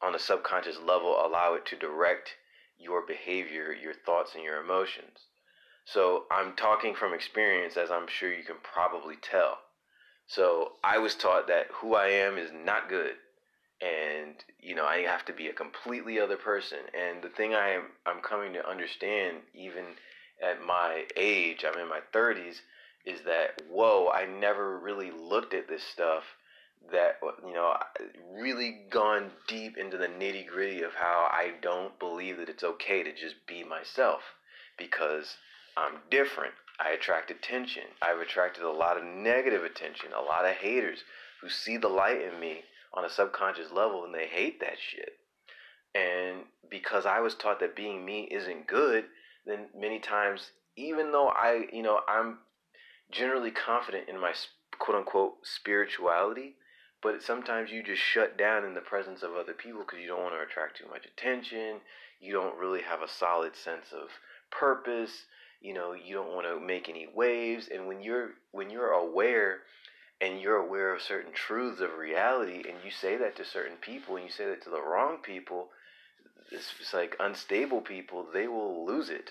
on 0.00 0.14
a 0.14 0.18
subconscious 0.18 0.78
level 0.78 1.24
allow 1.24 1.54
it 1.54 1.66
to 1.66 1.76
direct 1.76 2.34
your 2.78 3.04
behavior, 3.06 3.72
your 3.72 3.94
thoughts, 3.94 4.34
and 4.34 4.44
your 4.44 4.62
emotions. 4.62 5.26
So 5.84 6.24
I'm 6.30 6.54
talking 6.54 6.94
from 6.94 7.14
experience, 7.14 7.76
as 7.76 7.90
I'm 7.90 8.06
sure 8.06 8.32
you 8.32 8.44
can 8.44 8.58
probably 8.62 9.16
tell. 9.16 9.58
So 10.26 10.72
I 10.84 10.98
was 10.98 11.14
taught 11.14 11.48
that 11.48 11.68
who 11.72 11.94
I 11.94 12.08
am 12.08 12.36
is 12.36 12.50
not 12.52 12.88
good, 12.88 13.14
and 13.80 14.34
you 14.60 14.74
know 14.74 14.84
I 14.84 14.98
have 14.98 15.24
to 15.26 15.32
be 15.32 15.48
a 15.48 15.54
completely 15.54 16.20
other 16.20 16.36
person. 16.36 16.78
And 16.94 17.22
the 17.22 17.30
thing 17.30 17.54
I 17.54 17.70
am 17.70 17.84
I'm 18.04 18.20
coming 18.20 18.52
to 18.52 18.68
understand, 18.68 19.38
even 19.54 19.84
at 20.42 20.64
my 20.64 21.04
age, 21.16 21.64
I'm 21.64 21.80
in 21.80 21.88
my 21.88 22.00
30s, 22.12 22.56
is 23.04 23.20
that 23.22 23.62
whoa, 23.70 24.10
I 24.12 24.26
never 24.26 24.78
really 24.78 25.10
looked 25.10 25.54
at 25.54 25.68
this 25.68 25.82
stuff 25.82 26.24
that 26.92 27.16
you 27.44 27.52
know 27.52 27.76
really 28.34 28.82
gone 28.90 29.30
deep 29.46 29.76
into 29.76 29.98
the 29.98 30.06
nitty 30.06 30.46
gritty 30.46 30.82
of 30.82 30.94
how 30.94 31.28
I 31.30 31.52
don't 31.60 31.98
believe 31.98 32.38
that 32.38 32.48
it's 32.48 32.64
okay 32.64 33.02
to 33.02 33.12
just 33.12 33.46
be 33.46 33.64
myself 33.64 34.20
because 34.76 35.36
I'm 35.76 35.98
different. 36.10 36.54
I 36.80 36.90
attract 36.90 37.30
attention. 37.30 37.82
I've 38.00 38.20
attracted 38.20 38.62
a 38.62 38.70
lot 38.70 38.96
of 38.96 39.04
negative 39.04 39.64
attention, 39.64 40.10
a 40.12 40.22
lot 40.22 40.44
of 40.44 40.54
haters 40.54 41.00
who 41.40 41.48
see 41.48 41.76
the 41.76 41.88
light 41.88 42.20
in 42.20 42.38
me 42.38 42.62
on 42.94 43.04
a 43.04 43.10
subconscious 43.10 43.72
level 43.72 44.04
and 44.04 44.14
they 44.14 44.26
hate 44.26 44.60
that 44.60 44.76
shit. 44.78 45.18
And 45.94 46.44
because 46.70 47.06
I 47.06 47.20
was 47.20 47.34
taught 47.34 47.60
that 47.60 47.76
being 47.76 48.04
me 48.04 48.28
isn't 48.30 48.66
good, 48.66 49.04
then 49.46 49.66
many 49.76 49.98
times, 49.98 50.52
even 50.76 51.10
though 51.12 51.28
I, 51.28 51.66
you 51.72 51.82
know, 51.82 52.00
I'm 52.08 52.38
generally 53.10 53.50
confident 53.50 54.08
in 54.08 54.20
my 54.20 54.32
quote 54.78 54.96
unquote 54.98 55.34
spirituality, 55.42 56.56
but 57.02 57.22
sometimes 57.22 57.70
you 57.70 57.82
just 57.82 58.02
shut 58.02 58.36
down 58.36 58.64
in 58.64 58.74
the 58.74 58.80
presence 58.80 59.22
of 59.22 59.34
other 59.34 59.52
people 59.52 59.80
because 59.80 60.00
you 60.00 60.08
don't 60.08 60.22
want 60.22 60.34
to 60.34 60.42
attract 60.42 60.78
too 60.78 60.88
much 60.90 61.06
attention. 61.06 61.80
You 62.20 62.32
don't 62.32 62.58
really 62.58 62.82
have 62.82 63.02
a 63.02 63.08
solid 63.08 63.54
sense 63.54 63.92
of 63.92 64.08
purpose. 64.50 65.26
You 65.60 65.74
know, 65.74 65.92
you 65.92 66.14
don't 66.14 66.34
want 66.34 66.46
to 66.46 66.64
make 66.64 66.88
any 66.88 67.06
waves. 67.12 67.68
And 67.72 67.86
when 67.86 68.02
you're 68.02 68.30
when 68.52 68.70
you're 68.70 68.92
aware 68.92 69.60
and 70.20 70.40
you're 70.40 70.56
aware 70.56 70.92
of 70.94 71.02
certain 71.02 71.32
truths 71.32 71.80
of 71.80 71.96
reality 71.96 72.64
and 72.68 72.78
you 72.84 72.90
say 72.90 73.16
that 73.16 73.36
to 73.36 73.44
certain 73.44 73.76
people 73.76 74.16
and 74.16 74.24
you 74.24 74.30
say 74.30 74.46
that 74.46 74.62
to 74.64 74.70
the 74.70 74.82
wrong 74.82 75.18
people, 75.22 75.68
it's, 76.50 76.72
it's 76.80 76.94
like 76.94 77.16
unstable 77.20 77.80
people, 77.80 78.26
they 78.32 78.48
will 78.48 78.84
lose 78.84 79.10
it. 79.10 79.30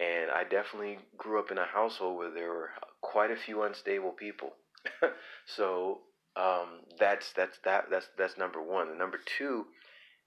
And 0.00 0.30
I 0.30 0.44
definitely 0.44 0.98
grew 1.16 1.38
up 1.38 1.50
in 1.50 1.58
a 1.58 1.66
household 1.66 2.16
where 2.16 2.30
there 2.30 2.50
were 2.50 2.70
quite 3.00 3.30
a 3.30 3.36
few 3.36 3.62
unstable 3.62 4.10
people. 4.10 4.54
so 5.46 6.00
um, 6.36 6.80
that's 6.98 7.32
that's 7.32 7.58
that 7.64 7.84
that's 7.90 8.08
that's 8.16 8.38
number 8.38 8.62
one. 8.62 8.88
And 8.88 8.98
number 8.98 9.20
two 9.38 9.66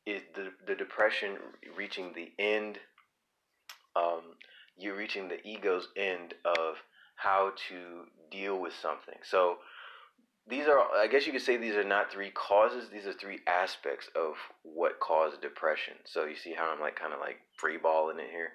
is 0.05 0.21
the 0.35 0.51
the 0.65 0.75
depression 0.75 1.37
reaching 1.75 2.13
the 2.13 2.31
end. 2.39 2.79
Um, 3.95 4.35
you're 4.77 4.95
reaching 4.95 5.29
the 5.29 5.45
ego's 5.47 5.87
end 5.95 6.33
of 6.43 6.75
how 7.15 7.53
to 7.69 8.05
deal 8.29 8.59
with 8.59 8.73
something. 8.81 9.15
So 9.23 9.57
these 10.47 10.67
are, 10.67 10.79
I 10.79 11.07
guess 11.07 11.25
you 11.25 11.31
could 11.31 11.41
say, 11.41 11.57
these 11.57 11.75
are 11.75 11.83
not 11.83 12.11
three 12.11 12.29
causes. 12.29 12.89
These 12.89 13.07
are 13.07 13.13
three 13.13 13.39
aspects 13.47 14.09
of 14.15 14.35
what 14.63 14.99
caused 14.99 15.41
depression. 15.41 15.95
So 16.05 16.25
you 16.25 16.35
see 16.35 16.53
how 16.53 16.71
I'm 16.71 16.79
like 16.79 16.99
kind 16.99 17.13
of 17.13 17.19
like 17.19 17.37
free 17.57 17.77
balling 17.77 18.19
it 18.19 18.29
here. 18.29 18.51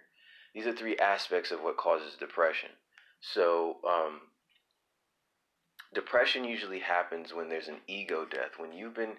These 0.55 0.67
are 0.67 0.73
three 0.73 0.97
aspects 0.99 1.51
of 1.51 1.63
what 1.63 1.77
causes 1.77 2.17
depression. 2.19 2.71
So 3.21 3.77
um, 3.89 4.21
depression 5.95 6.45
usually 6.45 6.81
happens 6.81 7.33
when 7.33 7.49
there's 7.49 7.69
an 7.69 7.81
ego 7.87 8.25
death. 8.25 8.59
When 8.59 8.73
you've 8.73 8.95
been 8.95 9.15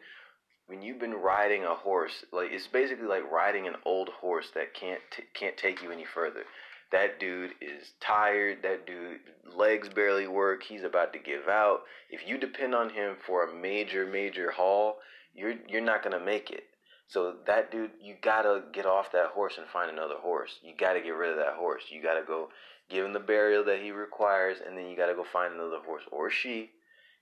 when 0.68 0.82
you've 0.82 1.00
been 1.00 1.16
riding 1.16 1.64
a 1.64 1.76
horse 1.76 2.24
like 2.32 2.52
it's 2.52 2.68
basically 2.68 3.08
like 3.08 3.30
riding 3.30 3.68
an 3.68 3.76
old 3.86 4.10
horse 4.10 4.52
that 4.56 4.74
can't 4.74 5.02
t- 5.12 5.24
can't 5.34 5.58
take 5.58 5.82
you 5.82 5.92
any 5.92 6.06
further. 6.06 6.44
That 6.92 7.20
dude 7.20 7.52
is 7.62 7.94
tired. 8.02 8.64
That 8.64 8.86
dude 8.86 9.20
legs 9.56 9.88
barely 9.88 10.28
work. 10.28 10.64
He's 10.64 10.84
about 10.84 11.14
to 11.14 11.20
give 11.20 11.48
out. 11.48 11.82
If 12.10 12.28
you 12.28 12.38
depend 12.38 12.76
on 12.76 12.90
him 12.90 13.16
for 13.26 13.46
a 13.46 13.54
major 13.54 14.06
major 14.06 14.52
haul 14.52 14.98
you're 15.34 15.56
you're 15.68 15.82
not 15.82 16.04
going 16.04 16.18
to 16.18 16.24
make 16.24 16.50
it 16.50 16.64
so 17.12 17.36
that 17.46 17.72
dude 17.72 17.92
you 18.02 18.16
got 18.22 18.44
to 18.44 18.64
get 18.72 18.86
off 18.86 19.12
that 19.12 19.28
horse 19.28 19.58
and 19.58 19.68
find 19.68 19.92
another 19.92 20.16
horse 20.20 20.60
you 20.64 20.74
got 20.76 20.94
to 20.94 21.02
get 21.02 21.12
rid 21.12 21.30
of 21.32 21.38
that 21.38 21.54
horse 21.54 21.84
you 21.92 22.02
got 22.02 22.20
to 22.20 22.26
go 22.26 22.50
give 22.92 23.06
him 23.06 23.14
the 23.14 23.20
burial 23.20 23.64
that 23.64 23.82
he 23.82 23.92
requires, 23.92 24.58
and 24.66 24.78
then 24.78 24.88
you 24.88 24.98
got 24.98 25.08
to 25.08 25.16
go 25.16 25.24
find 25.24 25.54
another 25.54 25.80
horse 25.84 26.04
or 26.12 26.30
she. 26.30 26.72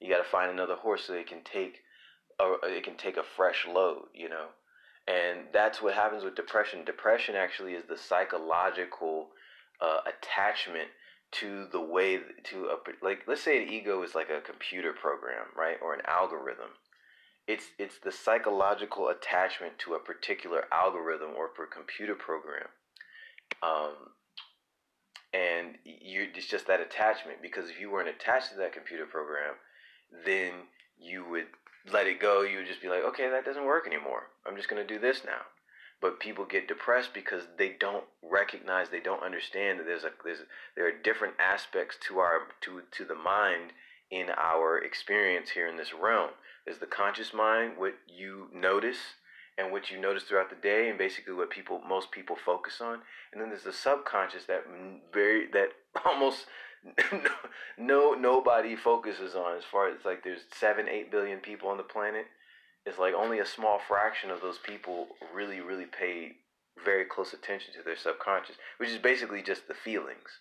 You 0.01 0.09
got 0.09 0.23
to 0.23 0.29
find 0.29 0.51
another 0.51 0.75
horse 0.75 1.03
so 1.05 1.13
it 1.13 1.27
can 1.27 1.43
take 1.43 1.81
a, 2.39 2.55
it 2.63 2.83
can 2.83 2.97
take 2.97 3.17
a 3.17 3.23
fresh 3.23 3.67
load, 3.67 4.05
you 4.13 4.27
know. 4.27 4.47
And 5.07 5.47
that's 5.53 5.81
what 5.81 5.93
happens 5.93 6.23
with 6.23 6.35
depression. 6.35 6.83
Depression 6.85 7.35
actually 7.35 7.73
is 7.73 7.83
the 7.87 7.97
psychological 7.97 9.29
uh, 9.79 9.99
attachment 10.07 10.89
to 11.31 11.67
the 11.71 11.81
way 11.81 12.19
to 12.43 12.65
a 12.65 12.77
like 13.03 13.19
let's 13.27 13.43
say 13.43 13.61
an 13.61 13.69
ego 13.71 14.01
is 14.01 14.15
like 14.15 14.29
a 14.29 14.41
computer 14.41 14.93
program, 14.93 15.45
right, 15.55 15.77
or 15.81 15.93
an 15.93 16.01
algorithm. 16.07 16.71
It's 17.49 17.71
it's 17.79 17.97
the 17.97 18.11
psychological 18.11 19.07
attachment 19.09 19.79
to 19.79 19.95
a 19.95 19.99
particular 19.99 20.65
algorithm 20.71 21.31
or 21.35 21.49
for 21.55 21.63
a 21.63 21.67
computer 21.67 22.13
program. 22.13 22.67
Um, 23.63 24.13
and 25.33 25.73
you 25.83 26.27
it's 26.35 26.45
just 26.45 26.67
that 26.67 26.79
attachment 26.79 27.41
because 27.41 27.71
if 27.71 27.79
you 27.79 27.89
weren't 27.89 28.07
attached 28.07 28.51
to 28.51 28.57
that 28.57 28.73
computer 28.73 29.07
program 29.07 29.55
then 30.25 30.51
you 30.99 31.25
would 31.27 31.47
let 31.91 32.05
it 32.05 32.19
go. 32.19 32.41
You 32.43 32.57
would 32.57 32.67
just 32.67 32.83
be 32.83 32.87
like 32.87 33.03
okay 33.03 33.27
that 33.31 33.45
doesn't 33.45 33.65
work 33.65 33.87
anymore. 33.87 34.29
I'm 34.45 34.55
just 34.55 34.69
going 34.69 34.85
to 34.85 34.93
do 34.93 34.99
this 34.99 35.23
now. 35.25 35.41
But 35.99 36.19
people 36.19 36.45
get 36.45 36.67
depressed 36.67 37.15
because 37.15 37.43
they 37.57 37.75
don't 37.79 38.05
recognize 38.21 38.89
they 38.89 38.99
don't 38.99 39.23
understand 39.23 39.79
that 39.79 39.87
there's 39.87 40.03
a 40.03 40.11
there's 40.23 40.45
there 40.75 40.87
are 40.87 41.03
different 41.03 41.33
aspects 41.39 41.97
to 42.09 42.19
our 42.19 42.41
to 42.61 42.83
to 42.91 43.05
the 43.05 43.15
mind 43.15 43.73
in 44.11 44.27
our 44.37 44.77
experience 44.77 45.49
here 45.49 45.67
in 45.67 45.77
this 45.77 45.93
realm 45.99 46.29
there's 46.65 46.79
the 46.79 46.85
conscious 46.85 47.33
mind 47.33 47.73
what 47.77 47.95
you 48.07 48.47
notice 48.53 48.97
and 49.57 49.71
what 49.71 49.91
you 49.91 49.99
notice 49.99 50.23
throughout 50.23 50.49
the 50.49 50.55
day 50.55 50.89
and 50.89 50.97
basically 50.97 51.33
what 51.33 51.49
people 51.49 51.81
most 51.87 52.11
people 52.11 52.35
focus 52.35 52.81
on. 52.81 52.99
And 53.31 53.41
then 53.41 53.49
there's 53.49 53.63
the 53.63 53.73
subconscious 53.73 54.45
that 54.45 54.63
very 55.13 55.47
that 55.51 55.69
almost 56.05 56.45
no 57.77 58.13
nobody 58.13 58.75
focuses 58.75 59.35
on. 59.35 59.57
As 59.57 59.63
far 59.63 59.89
as 59.89 60.05
like 60.05 60.23
there's 60.23 60.41
7 60.53 60.87
8 60.87 61.11
billion 61.11 61.39
people 61.39 61.69
on 61.69 61.77
the 61.77 61.83
planet 61.83 62.25
it's 62.85 62.99
like 62.99 63.13
only 63.13 63.39
a 63.39 63.45
small 63.45 63.79
fraction 63.87 64.31
of 64.31 64.41
those 64.41 64.57
people 64.57 65.07
really, 65.33 65.59
really 65.61 65.85
pay 65.85 66.37
very 66.83 67.05
close 67.05 67.33
attention 67.33 67.73
to 67.73 67.83
their 67.83 67.97
subconscious, 67.97 68.55
which 68.77 68.89
is 68.89 68.97
basically 68.97 69.41
just 69.41 69.67
the 69.67 69.73
feelings, 69.73 70.39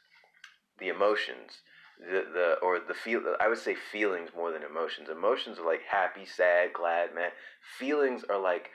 the 0.78 0.88
emotions, 0.88 1.60
the 1.98 2.26
the 2.32 2.54
or 2.62 2.78
the 2.80 2.94
feel. 2.94 3.22
I 3.40 3.48
would 3.48 3.58
say 3.58 3.74
feelings 3.74 4.30
more 4.36 4.52
than 4.52 4.62
emotions. 4.62 5.08
Emotions 5.08 5.58
are 5.58 5.66
like 5.66 5.82
happy, 5.90 6.24
sad, 6.24 6.72
glad, 6.72 7.14
man. 7.14 7.30
Feelings 7.78 8.24
are 8.28 8.38
like 8.38 8.70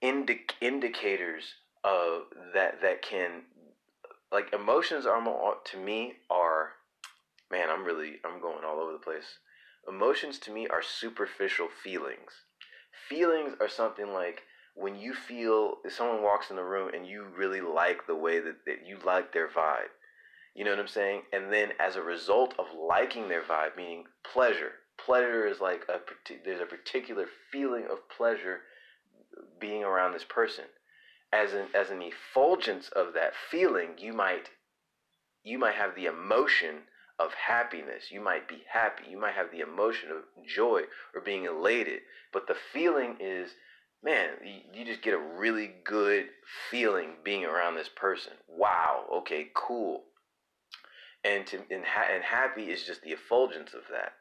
indi- 0.00 0.46
indicators 0.60 1.54
of 1.84 2.24
that 2.54 2.80
that 2.82 3.02
can 3.02 3.42
like 4.32 4.52
emotions 4.52 5.06
are 5.06 5.20
more 5.20 5.56
to 5.64 5.78
me 5.78 6.14
are 6.30 6.72
man. 7.50 7.68
I'm 7.70 7.84
really 7.84 8.16
I'm 8.24 8.40
going 8.40 8.64
all 8.64 8.80
over 8.80 8.92
the 8.92 8.98
place. 8.98 9.38
Emotions 9.88 10.38
to 10.40 10.50
me 10.50 10.66
are 10.66 10.82
superficial 10.82 11.68
feelings. 11.68 12.32
Feelings 13.08 13.54
are 13.60 13.68
something 13.68 14.12
like 14.12 14.42
when 14.74 14.96
you 14.96 15.14
feel 15.14 15.76
if 15.84 15.92
someone 15.92 16.22
walks 16.22 16.50
in 16.50 16.56
the 16.56 16.64
room 16.64 16.90
and 16.94 17.06
you 17.06 17.24
really 17.36 17.60
like 17.60 18.06
the 18.06 18.16
way 18.16 18.40
that, 18.40 18.64
that 18.66 18.86
you 18.86 18.98
like 19.04 19.32
their 19.32 19.48
vibe. 19.48 19.92
You 20.56 20.64
know 20.64 20.70
what 20.70 20.80
I'm 20.80 20.88
saying? 20.88 21.22
And 21.34 21.52
then 21.52 21.72
as 21.78 21.96
a 21.96 22.02
result 22.02 22.54
of 22.58 22.64
liking 22.74 23.28
their 23.28 23.42
vibe, 23.42 23.76
meaning 23.76 24.04
pleasure, 24.32 24.72
pleasure 24.96 25.46
is 25.46 25.60
like 25.60 25.82
a 25.86 26.00
there's 26.46 26.62
a 26.62 26.64
particular 26.64 27.26
feeling 27.52 27.84
of 27.84 28.08
pleasure 28.08 28.60
being 29.60 29.84
around 29.84 30.12
this 30.12 30.24
person. 30.24 30.64
As 31.30 31.52
an 31.52 31.66
as 31.74 31.90
an 31.90 32.00
effulgence 32.00 32.88
of 32.88 33.12
that 33.12 33.34
feeling, 33.50 33.98
you 33.98 34.14
might 34.14 34.48
you 35.44 35.58
might 35.58 35.74
have 35.74 35.94
the 35.94 36.06
emotion 36.06 36.84
of 37.18 37.34
happiness. 37.34 38.10
You 38.10 38.22
might 38.22 38.48
be 38.48 38.64
happy. 38.72 39.10
You 39.10 39.20
might 39.20 39.34
have 39.34 39.50
the 39.50 39.60
emotion 39.60 40.10
of 40.10 40.24
joy 40.46 40.84
or 41.14 41.20
being 41.20 41.44
elated. 41.44 42.00
But 42.32 42.46
the 42.46 42.56
feeling 42.72 43.18
is, 43.20 43.50
man, 44.02 44.30
you, 44.72 44.86
just 44.86 45.02
get 45.02 45.12
a 45.12 45.18
really 45.18 45.74
good 45.84 46.28
feeling 46.70 47.10
being 47.22 47.44
around 47.44 47.74
this 47.74 47.90
person. 47.94 48.32
Wow. 48.48 49.04
Okay, 49.18 49.48
cool. 49.54 50.05
And 51.26 51.46
to 51.48 51.56
and, 51.70 51.84
ha- 51.84 52.08
and 52.14 52.22
happy 52.22 52.64
is 52.64 52.84
just 52.84 53.02
the 53.02 53.10
effulgence 53.10 53.74
of 53.74 53.82
that. 53.90 54.12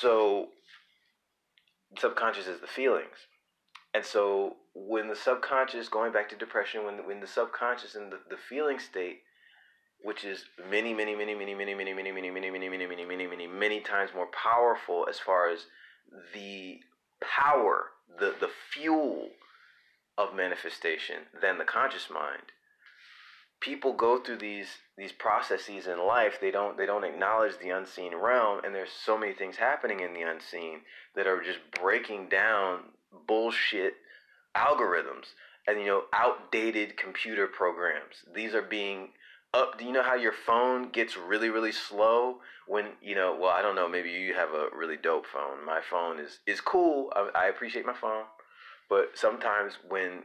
So 0.00 0.48
subconscious 1.98 2.46
is 2.46 2.60
the 2.60 2.66
feelings. 2.66 3.26
And 3.94 4.04
so 4.04 4.56
when 4.74 5.08
the 5.08 5.16
subconscious, 5.16 5.88
going 5.88 6.12
back 6.12 6.28
to 6.30 6.36
depression, 6.36 6.84
when 6.84 7.06
when 7.06 7.20
the 7.20 7.26
subconscious 7.26 7.94
and 7.94 8.12
the, 8.12 8.18
the 8.30 8.36
feeling 8.36 8.78
state 8.78 9.20
which 10.02 10.24
is 10.24 10.44
many, 10.70 10.94
many, 10.94 11.16
many, 11.16 11.34
many, 11.34 11.54
many, 11.54 11.74
many, 11.74 11.92
many, 11.92 12.10
many, 12.10 12.30
many, 12.30 12.50
many, 12.50 12.68
many, 12.68 12.86
many, 12.86 13.04
many, 13.04 13.26
many, 13.26 13.46
many 13.46 13.80
times 13.80 14.10
more 14.14 14.28
powerful 14.28 15.06
as 15.08 15.18
far 15.18 15.48
as 15.48 15.66
the 16.34 16.80
power, 17.20 17.86
the 18.18 18.34
the 18.38 18.50
fuel 18.72 19.30
of 20.18 20.34
manifestation 20.34 21.16
than 21.40 21.58
the 21.58 21.64
conscious 21.64 22.08
mind. 22.10 22.52
People 23.60 23.94
go 23.94 24.18
through 24.18 24.38
these 24.38 24.68
these 24.96 25.12
processes 25.12 25.86
in 25.86 26.06
life. 26.06 26.38
They 26.40 26.50
don't 26.50 26.76
they 26.76 26.86
don't 26.86 27.04
acknowledge 27.04 27.58
the 27.58 27.70
unseen 27.70 28.14
realm, 28.14 28.60
and 28.64 28.74
there's 28.74 28.92
so 28.92 29.18
many 29.18 29.32
things 29.32 29.56
happening 29.56 30.00
in 30.00 30.14
the 30.14 30.22
unseen 30.22 30.80
that 31.14 31.26
are 31.26 31.42
just 31.42 31.58
breaking 31.80 32.28
down 32.28 32.80
bullshit 33.26 33.94
algorithms 34.56 35.26
and 35.66 35.80
you 35.80 35.86
know 35.86 36.04
outdated 36.12 36.96
computer 36.96 37.46
programs. 37.46 38.24
These 38.34 38.54
are 38.54 38.62
being 38.62 39.08
up. 39.54 39.78
Do 39.78 39.84
you 39.84 39.92
know 39.92 40.02
how 40.02 40.14
your 40.14 40.32
phone 40.32 40.90
gets 40.90 41.16
really, 41.16 41.48
really 41.48 41.72
slow 41.72 42.38
when 42.66 42.86
you 43.02 43.14
know? 43.14 43.36
Well, 43.38 43.50
I 43.50 43.62
don't 43.62 43.74
know. 43.74 43.88
Maybe 43.88 44.10
you 44.10 44.34
have 44.34 44.50
a 44.50 44.68
really 44.74 44.96
dope 44.96 45.26
phone. 45.26 45.64
My 45.64 45.80
phone 45.80 46.18
is 46.18 46.40
is 46.46 46.60
cool. 46.60 47.12
I, 47.14 47.30
I 47.34 47.46
appreciate 47.46 47.86
my 47.86 47.94
phone, 47.94 48.24
but 48.88 49.10
sometimes 49.14 49.78
when 49.88 50.24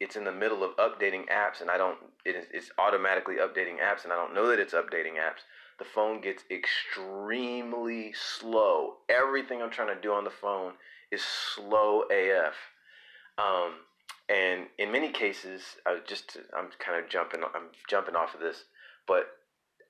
it's 0.00 0.16
in 0.16 0.24
the 0.24 0.32
middle 0.32 0.62
of 0.62 0.76
updating 0.76 1.26
apps 1.28 1.60
and 1.60 1.70
I 1.70 1.76
don't, 1.76 1.98
it 2.24 2.36
is, 2.36 2.46
it's 2.52 2.70
automatically 2.78 3.36
updating 3.36 3.80
apps 3.80 4.04
and 4.04 4.12
I 4.12 4.16
don't 4.16 4.34
know 4.34 4.48
that 4.48 4.58
it's 4.58 4.74
updating 4.74 5.14
apps. 5.14 5.42
The 5.78 5.84
phone 5.84 6.20
gets 6.20 6.44
extremely 6.50 8.12
slow. 8.12 8.94
Everything 9.08 9.62
I'm 9.62 9.70
trying 9.70 9.94
to 9.94 10.00
do 10.00 10.12
on 10.12 10.24
the 10.24 10.30
phone 10.30 10.72
is 11.10 11.22
slow 11.22 12.02
AF. 12.10 12.54
Um, 13.38 13.74
and 14.28 14.66
in 14.78 14.92
many 14.92 15.10
cases, 15.10 15.62
I 15.86 15.98
just 16.06 16.36
I'm 16.56 16.68
kind 16.78 17.02
of 17.02 17.08
jumping 17.08 17.42
I'm 17.42 17.68
jumping 17.88 18.16
off 18.16 18.34
of 18.34 18.40
this, 18.40 18.64
but 19.06 19.26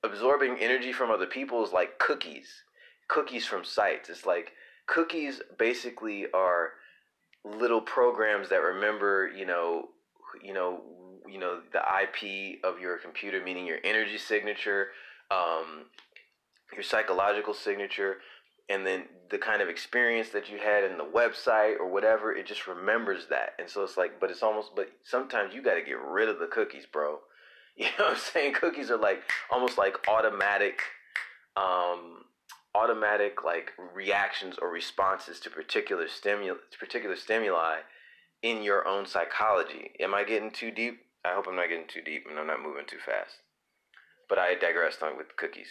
absorbing 0.03 0.57
energy 0.59 0.93
from 0.93 1.11
other 1.11 1.25
people 1.25 1.63
is 1.65 1.73
like 1.73 1.99
cookies, 1.99 2.63
cookies 3.07 3.45
from 3.45 3.65
sites. 3.65 4.09
It's 4.09 4.25
like 4.25 4.53
cookies 4.87 5.41
basically 5.57 6.27
are 6.33 6.71
little 7.43 7.81
programs 7.81 8.49
that 8.49 8.61
remember 8.61 9.27
you 9.27 9.45
know 9.45 9.89
you 10.43 10.53
know 10.53 10.81
you 11.27 11.39
know 11.39 11.59
the 11.71 11.79
IP 11.79 12.59
of 12.63 12.79
your 12.79 12.97
computer, 12.97 13.43
meaning 13.43 13.65
your 13.65 13.79
energy 13.83 14.17
signature, 14.17 14.87
um, 15.31 15.85
your 16.73 16.83
psychological 16.83 17.53
signature, 17.53 18.17
and 18.69 18.85
then 18.85 19.05
the 19.31 19.37
kind 19.37 19.61
of 19.61 19.69
experience 19.69 20.29
that 20.29 20.49
you 20.49 20.57
had 20.57 20.83
in 20.83 20.97
the 20.97 21.03
website 21.03 21.79
or 21.79 21.91
whatever, 21.91 22.33
it 22.35 22.45
just 22.45 22.67
remembers 22.67 23.27
that. 23.29 23.53
And 23.57 23.69
so 23.69 23.83
it's 23.83 23.97
like, 23.97 24.19
but 24.19 24.29
it's 24.29 24.43
almost, 24.43 24.75
but 24.75 24.89
sometimes 25.03 25.53
you 25.53 25.63
got 25.63 25.73
to 25.75 25.81
get 25.81 25.97
rid 25.99 26.29
of 26.29 26.39
the 26.39 26.47
cookies, 26.47 26.85
bro. 26.85 27.19
You 27.77 27.85
know 27.97 28.07
what 28.07 28.15
I'm 28.15 28.17
saying? 28.17 28.55
Cookies 28.55 28.91
are 28.91 28.97
like 28.97 29.21
almost 29.49 29.77
like 29.77 30.05
automatic, 30.09 30.81
um, 31.55 32.25
automatic 32.75 33.45
like 33.45 33.71
reactions 33.95 34.57
or 34.61 34.69
responses 34.69 35.39
to 35.39 35.49
particular 35.49 36.09
stimuli, 36.09 36.55
particular 36.77 37.15
stimuli 37.15 37.77
in 38.41 38.63
your 38.63 38.87
own 38.87 39.05
psychology. 39.05 39.91
Am 39.99 40.13
I 40.13 40.23
getting 40.23 40.51
too 40.51 40.71
deep? 40.71 41.01
I 41.25 41.33
hope 41.33 41.47
I'm 41.47 41.55
not 41.55 41.69
getting 41.69 41.87
too 41.87 42.01
deep 42.01 42.25
and 42.29 42.39
I'm 42.39 42.47
not 42.47 42.61
moving 42.61 42.85
too 42.87 42.99
fast. 43.03 43.35
But 44.27 44.39
I 44.39 44.55
digressed 44.55 45.03
on 45.03 45.17
with 45.17 45.35
cookies, 45.35 45.69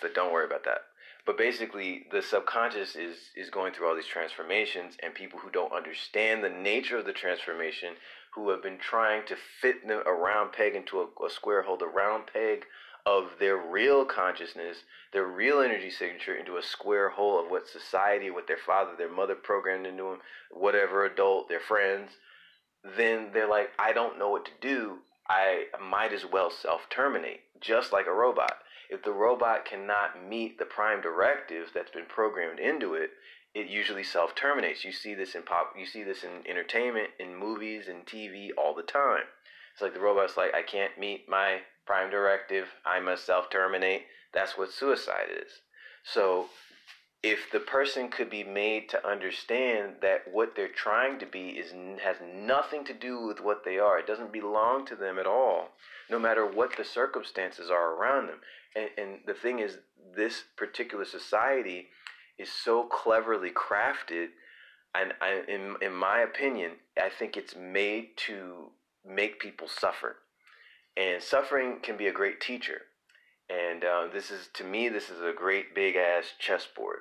so 0.00 0.08
don't 0.12 0.32
worry 0.32 0.46
about 0.46 0.64
that. 0.64 0.82
But 1.26 1.38
basically, 1.38 2.06
the 2.10 2.22
subconscious 2.22 2.96
is 2.96 3.30
is 3.36 3.50
going 3.50 3.72
through 3.72 3.88
all 3.88 3.94
these 3.94 4.06
transformations, 4.06 4.96
and 5.02 5.14
people 5.14 5.38
who 5.38 5.50
don't 5.50 5.72
understand 5.72 6.42
the 6.42 6.50
nature 6.50 6.98
of 6.98 7.06
the 7.06 7.12
transformation, 7.12 7.94
who 8.34 8.50
have 8.50 8.62
been 8.62 8.78
trying 8.78 9.26
to 9.26 9.36
fit 9.60 9.86
them 9.86 10.02
a 10.06 10.12
round 10.12 10.52
peg 10.52 10.74
into 10.74 11.00
a, 11.00 11.24
a 11.24 11.30
square 11.30 11.62
hole, 11.62 11.76
the 11.76 11.86
round 11.86 12.24
peg 12.32 12.64
of 13.06 13.30
their 13.38 13.56
real 13.56 14.04
consciousness, 14.04 14.78
their 15.12 15.26
real 15.26 15.60
energy 15.60 15.90
signature 15.90 16.34
into 16.34 16.56
a 16.56 16.62
square 16.62 17.10
hole 17.10 17.42
of 17.42 17.50
what 17.50 17.68
society, 17.68 18.30
what 18.30 18.46
their 18.46 18.56
father, 18.56 18.92
their 18.96 19.10
mother 19.10 19.34
programmed 19.34 19.86
into 19.86 20.04
them, 20.04 20.18
whatever 20.50 21.04
adult, 21.04 21.48
their 21.48 21.60
friends, 21.60 22.10
then 22.96 23.30
they're 23.32 23.48
like, 23.48 23.70
I 23.78 23.92
don't 23.92 24.18
know 24.18 24.30
what 24.30 24.44
to 24.46 24.52
do. 24.60 24.98
I 25.28 25.64
might 25.80 26.12
as 26.12 26.24
well 26.24 26.50
self 26.50 26.88
terminate, 26.90 27.40
just 27.60 27.92
like 27.92 28.06
a 28.06 28.12
robot 28.12 28.58
if 28.90 29.04
the 29.04 29.12
robot 29.12 29.64
cannot 29.64 30.22
meet 30.28 30.58
the 30.58 30.64
prime 30.64 31.00
directive 31.00 31.70
that's 31.72 31.92
been 31.92 32.06
programmed 32.06 32.58
into 32.58 32.94
it, 32.94 33.10
it 33.54 33.68
usually 33.68 34.02
self 34.02 34.34
terminates. 34.34 34.84
You 34.84 34.92
see 34.92 35.14
this 35.14 35.34
in 35.34 35.42
pop, 35.42 35.74
you 35.78 35.86
see 35.86 36.02
this 36.02 36.24
in 36.24 36.44
entertainment, 36.46 37.10
in 37.18 37.36
movies, 37.36 37.86
and 37.88 38.04
TV 38.04 38.48
all 38.58 38.74
the 38.74 38.82
time. 38.82 39.24
It's 39.72 39.82
like 39.82 39.94
the 39.94 40.00
robot's 40.00 40.36
like, 40.36 40.54
I 40.54 40.62
can't 40.62 40.98
meet 40.98 41.28
my 41.28 41.60
prime 41.90 42.08
directive, 42.08 42.68
I 42.86 43.00
must 43.00 43.26
self 43.26 43.50
terminate. 43.50 44.02
That's 44.32 44.56
what 44.56 44.70
suicide 44.70 45.26
is. 45.44 45.50
So, 46.04 46.46
if 47.20 47.50
the 47.50 47.58
person 47.58 48.10
could 48.10 48.30
be 48.30 48.44
made 48.44 48.88
to 48.90 49.04
understand 49.04 49.96
that 50.00 50.20
what 50.30 50.54
they're 50.54 50.68
trying 50.68 51.18
to 51.18 51.26
be 51.26 51.48
is 51.48 51.72
has 52.00 52.14
nothing 52.32 52.84
to 52.84 52.94
do 52.94 53.26
with 53.26 53.40
what 53.40 53.64
they 53.64 53.80
are, 53.80 53.98
it 53.98 54.06
doesn't 54.06 54.32
belong 54.32 54.86
to 54.86 54.94
them 54.94 55.18
at 55.18 55.26
all, 55.26 55.70
no 56.08 56.20
matter 56.20 56.46
what 56.46 56.76
the 56.76 56.84
circumstances 56.84 57.70
are 57.72 57.96
around 57.96 58.28
them. 58.28 58.38
And, 58.76 58.90
and 58.96 59.18
the 59.26 59.34
thing 59.34 59.58
is, 59.58 59.78
this 60.14 60.44
particular 60.56 61.04
society 61.04 61.88
is 62.38 62.50
so 62.52 62.84
cleverly 62.84 63.50
crafted, 63.50 64.28
and 64.94 65.12
I, 65.20 65.42
in 65.48 65.74
in 65.82 65.92
my 65.92 66.20
opinion, 66.20 66.70
I 66.96 67.08
think 67.08 67.36
it's 67.36 67.56
made 67.56 68.16
to 68.28 68.70
make 69.04 69.40
people 69.40 69.66
suffer, 69.66 70.18
and 70.96 71.22
suffering 71.22 71.78
can 71.82 71.96
be 71.96 72.06
a 72.06 72.12
great 72.12 72.40
teacher. 72.40 72.82
And 73.48 73.84
uh, 73.84 74.06
this 74.12 74.30
is, 74.30 74.48
to 74.54 74.64
me, 74.64 74.88
this 74.88 75.10
is 75.10 75.20
a 75.20 75.32
great 75.36 75.74
big 75.74 75.96
ass 75.96 76.34
chessboard. 76.38 77.00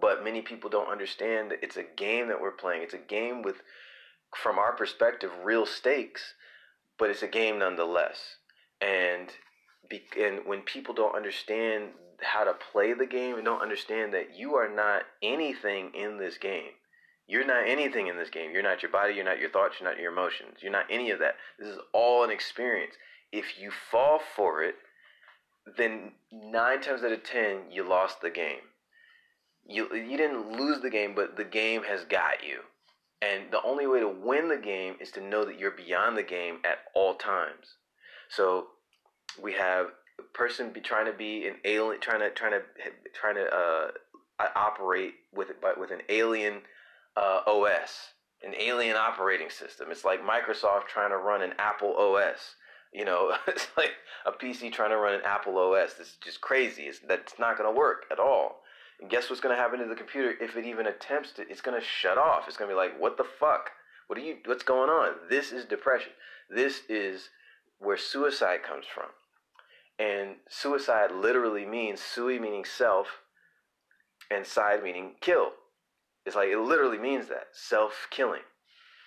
But 0.00 0.24
many 0.24 0.42
people 0.42 0.68
don't 0.68 0.90
understand 0.90 1.50
that 1.50 1.62
it's 1.62 1.76
a 1.76 1.84
game 1.96 2.28
that 2.28 2.40
we're 2.40 2.50
playing. 2.50 2.82
It's 2.82 2.94
a 2.94 2.98
game 2.98 3.42
with, 3.42 3.56
from 4.34 4.58
our 4.58 4.74
perspective, 4.74 5.30
real 5.44 5.64
stakes, 5.64 6.34
but 6.98 7.10
it's 7.10 7.22
a 7.22 7.28
game 7.28 7.58
nonetheless. 7.58 8.36
And 8.80 9.28
be, 9.88 10.02
and 10.18 10.40
when 10.44 10.62
people 10.62 10.94
don't 10.94 11.14
understand 11.14 11.90
how 12.22 12.44
to 12.44 12.54
play 12.72 12.92
the 12.92 13.06
game 13.06 13.36
and 13.36 13.44
don't 13.44 13.62
understand 13.62 14.12
that 14.14 14.36
you 14.36 14.54
are 14.54 14.68
not 14.68 15.02
anything 15.22 15.92
in 15.94 16.18
this 16.18 16.38
game. 16.38 16.72
You're 17.26 17.46
not 17.46 17.66
anything 17.66 18.06
in 18.08 18.16
this 18.16 18.30
game. 18.30 18.52
You're 18.52 18.62
not 18.62 18.82
your 18.82 18.92
body, 18.92 19.14
you're 19.14 19.24
not 19.24 19.40
your 19.40 19.50
thoughts, 19.50 19.76
you're 19.80 19.90
not 19.90 20.00
your 20.00 20.12
emotions. 20.12 20.58
You're 20.62 20.72
not 20.72 20.86
any 20.90 21.10
of 21.10 21.18
that. 21.20 21.34
This 21.58 21.68
is 21.68 21.78
all 21.92 22.24
an 22.24 22.30
experience. 22.30 22.94
If 23.32 23.58
you 23.60 23.70
fall 23.90 24.20
for 24.36 24.62
it, 24.62 24.76
then 25.76 26.12
nine 26.32 26.80
times 26.80 27.02
out 27.02 27.12
of 27.12 27.24
ten, 27.24 27.70
you 27.70 27.82
lost 27.88 28.20
the 28.20 28.30
game. 28.30 28.60
you 29.68 29.92
you 29.94 30.16
didn't 30.16 30.52
lose 30.52 30.80
the 30.80 30.90
game, 30.90 31.14
but 31.14 31.36
the 31.36 31.44
game 31.44 31.82
has 31.84 32.04
got 32.04 32.44
you. 32.46 32.60
And 33.22 33.50
the 33.50 33.62
only 33.62 33.86
way 33.86 34.00
to 34.00 34.08
win 34.08 34.48
the 34.48 34.58
game 34.58 34.96
is 35.00 35.10
to 35.12 35.20
know 35.20 35.44
that 35.44 35.58
you're 35.58 35.70
beyond 35.72 36.16
the 36.16 36.22
game 36.22 36.58
at 36.64 36.78
all 36.94 37.14
times. 37.14 37.76
So 38.28 38.68
we 39.42 39.54
have 39.54 39.86
a 40.18 40.22
person 40.34 40.70
be 40.70 40.80
trying 40.80 41.06
to 41.06 41.12
be 41.12 41.46
an 41.48 41.56
alien, 41.64 42.00
trying 42.00 42.20
to 42.20 42.30
trying 42.30 42.52
to 42.52 42.62
trying 43.14 43.36
to 43.36 43.46
uh, 43.52 43.90
operate 44.54 45.14
with 45.34 45.48
but 45.60 45.80
with 45.80 45.90
an 45.90 46.02
alien 46.08 46.60
uh, 47.16 47.40
OS, 47.46 48.12
an 48.42 48.54
alien 48.58 48.96
operating 48.96 49.50
system. 49.50 49.90
It's 49.90 50.04
like 50.04 50.20
Microsoft 50.22 50.86
trying 50.86 51.10
to 51.10 51.18
run 51.18 51.42
an 51.42 51.54
Apple 51.58 51.94
OS. 51.96 52.54
You 52.92 53.04
know, 53.04 53.36
it's 53.46 53.68
like 53.76 53.92
a 54.24 54.32
PC 54.32 54.72
trying 54.72 54.90
to 54.90 54.96
run 54.96 55.14
an 55.14 55.22
Apple 55.24 55.56
OS. 55.58 55.94
It's 55.98 56.16
just 56.22 56.40
crazy. 56.40 56.84
It's, 56.84 57.00
that's 57.00 57.38
not 57.38 57.58
going 57.58 57.72
to 57.72 57.76
work 57.76 58.04
at 58.10 58.18
all. 58.18 58.60
And 59.00 59.10
guess 59.10 59.28
what's 59.28 59.42
going 59.42 59.54
to 59.54 59.60
happen 59.60 59.78
to 59.80 59.86
the 59.86 59.94
computer 59.94 60.34
if 60.40 60.56
it 60.56 60.64
even 60.64 60.86
attempts 60.86 61.32
to? 61.32 61.42
It's 61.48 61.60
going 61.60 61.78
to 61.78 61.86
shut 61.86 62.18
off. 62.18 62.44
It's 62.48 62.56
going 62.56 62.68
to 62.68 62.74
be 62.74 62.78
like, 62.78 62.98
what 63.00 63.16
the 63.16 63.24
fuck? 63.24 63.70
What 64.06 64.18
are 64.18 64.22
you? 64.22 64.36
What's 64.44 64.62
going 64.62 64.88
on? 64.88 65.14
This 65.28 65.52
is 65.52 65.64
depression. 65.64 66.12
This 66.48 66.82
is 66.88 67.28
where 67.78 67.96
suicide 67.96 68.62
comes 68.62 68.86
from. 68.92 69.10
And 69.98 70.36
suicide 70.48 71.10
literally 71.10 71.66
means 71.66 72.00
sui 72.00 72.38
meaning 72.38 72.64
self, 72.64 73.20
and 74.30 74.46
side 74.46 74.82
meaning 74.82 75.14
kill. 75.20 75.52
It's 76.26 76.36
like 76.36 76.48
it 76.48 76.58
literally 76.58 76.98
means 76.98 77.28
that 77.28 77.46
self 77.52 78.08
killing. 78.10 78.42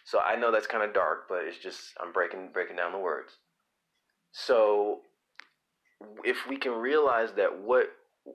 So 0.06 0.20
I 0.20 0.36
know 0.36 0.52
that's 0.52 0.68
kind 0.68 0.84
of 0.84 0.94
dark, 0.94 1.28
but 1.28 1.44
it's 1.44 1.60
just 1.60 1.80
I'm 2.02 2.12
breaking 2.12 2.50
breaking 2.54 2.78
down 2.78 2.94
the 2.94 2.98
words. 2.98 3.34
So 4.32 5.02
if 6.24 6.48
we 6.48 6.58
can 6.58 6.72
realize 6.72 7.34
that 7.34 7.62
what 7.62 7.92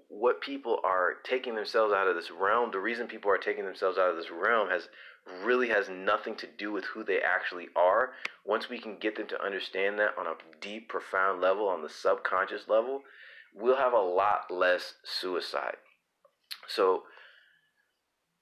what 0.08 0.40
people 0.40 0.80
are 0.84 1.14
taking 1.24 1.54
themselves 1.54 1.92
out 1.92 2.08
of 2.08 2.14
this 2.14 2.30
realm, 2.30 2.70
the 2.70 2.78
reason 2.78 3.06
people 3.06 3.30
are 3.30 3.38
taking 3.38 3.64
themselves 3.64 3.98
out 3.98 4.10
of 4.10 4.16
this 4.16 4.30
realm 4.30 4.68
has 4.68 4.88
really 5.42 5.68
has 5.68 5.88
nothing 5.88 6.36
to 6.36 6.46
do 6.46 6.70
with 6.70 6.84
who 6.84 7.02
they 7.02 7.20
actually 7.20 7.68
are. 7.74 8.12
Once 8.44 8.68
we 8.68 8.78
can 8.78 8.98
get 8.98 9.16
them 9.16 9.26
to 9.26 9.42
understand 9.42 9.98
that 9.98 10.16
on 10.18 10.26
a 10.26 10.34
deep, 10.60 10.88
profound 10.88 11.40
level, 11.40 11.68
on 11.68 11.82
the 11.82 11.88
subconscious 11.88 12.68
level, 12.68 13.02
we'll 13.54 13.76
have 13.76 13.92
a 13.92 13.98
lot 13.98 14.50
less 14.50 14.94
suicide. 15.04 15.76
So 16.66 17.04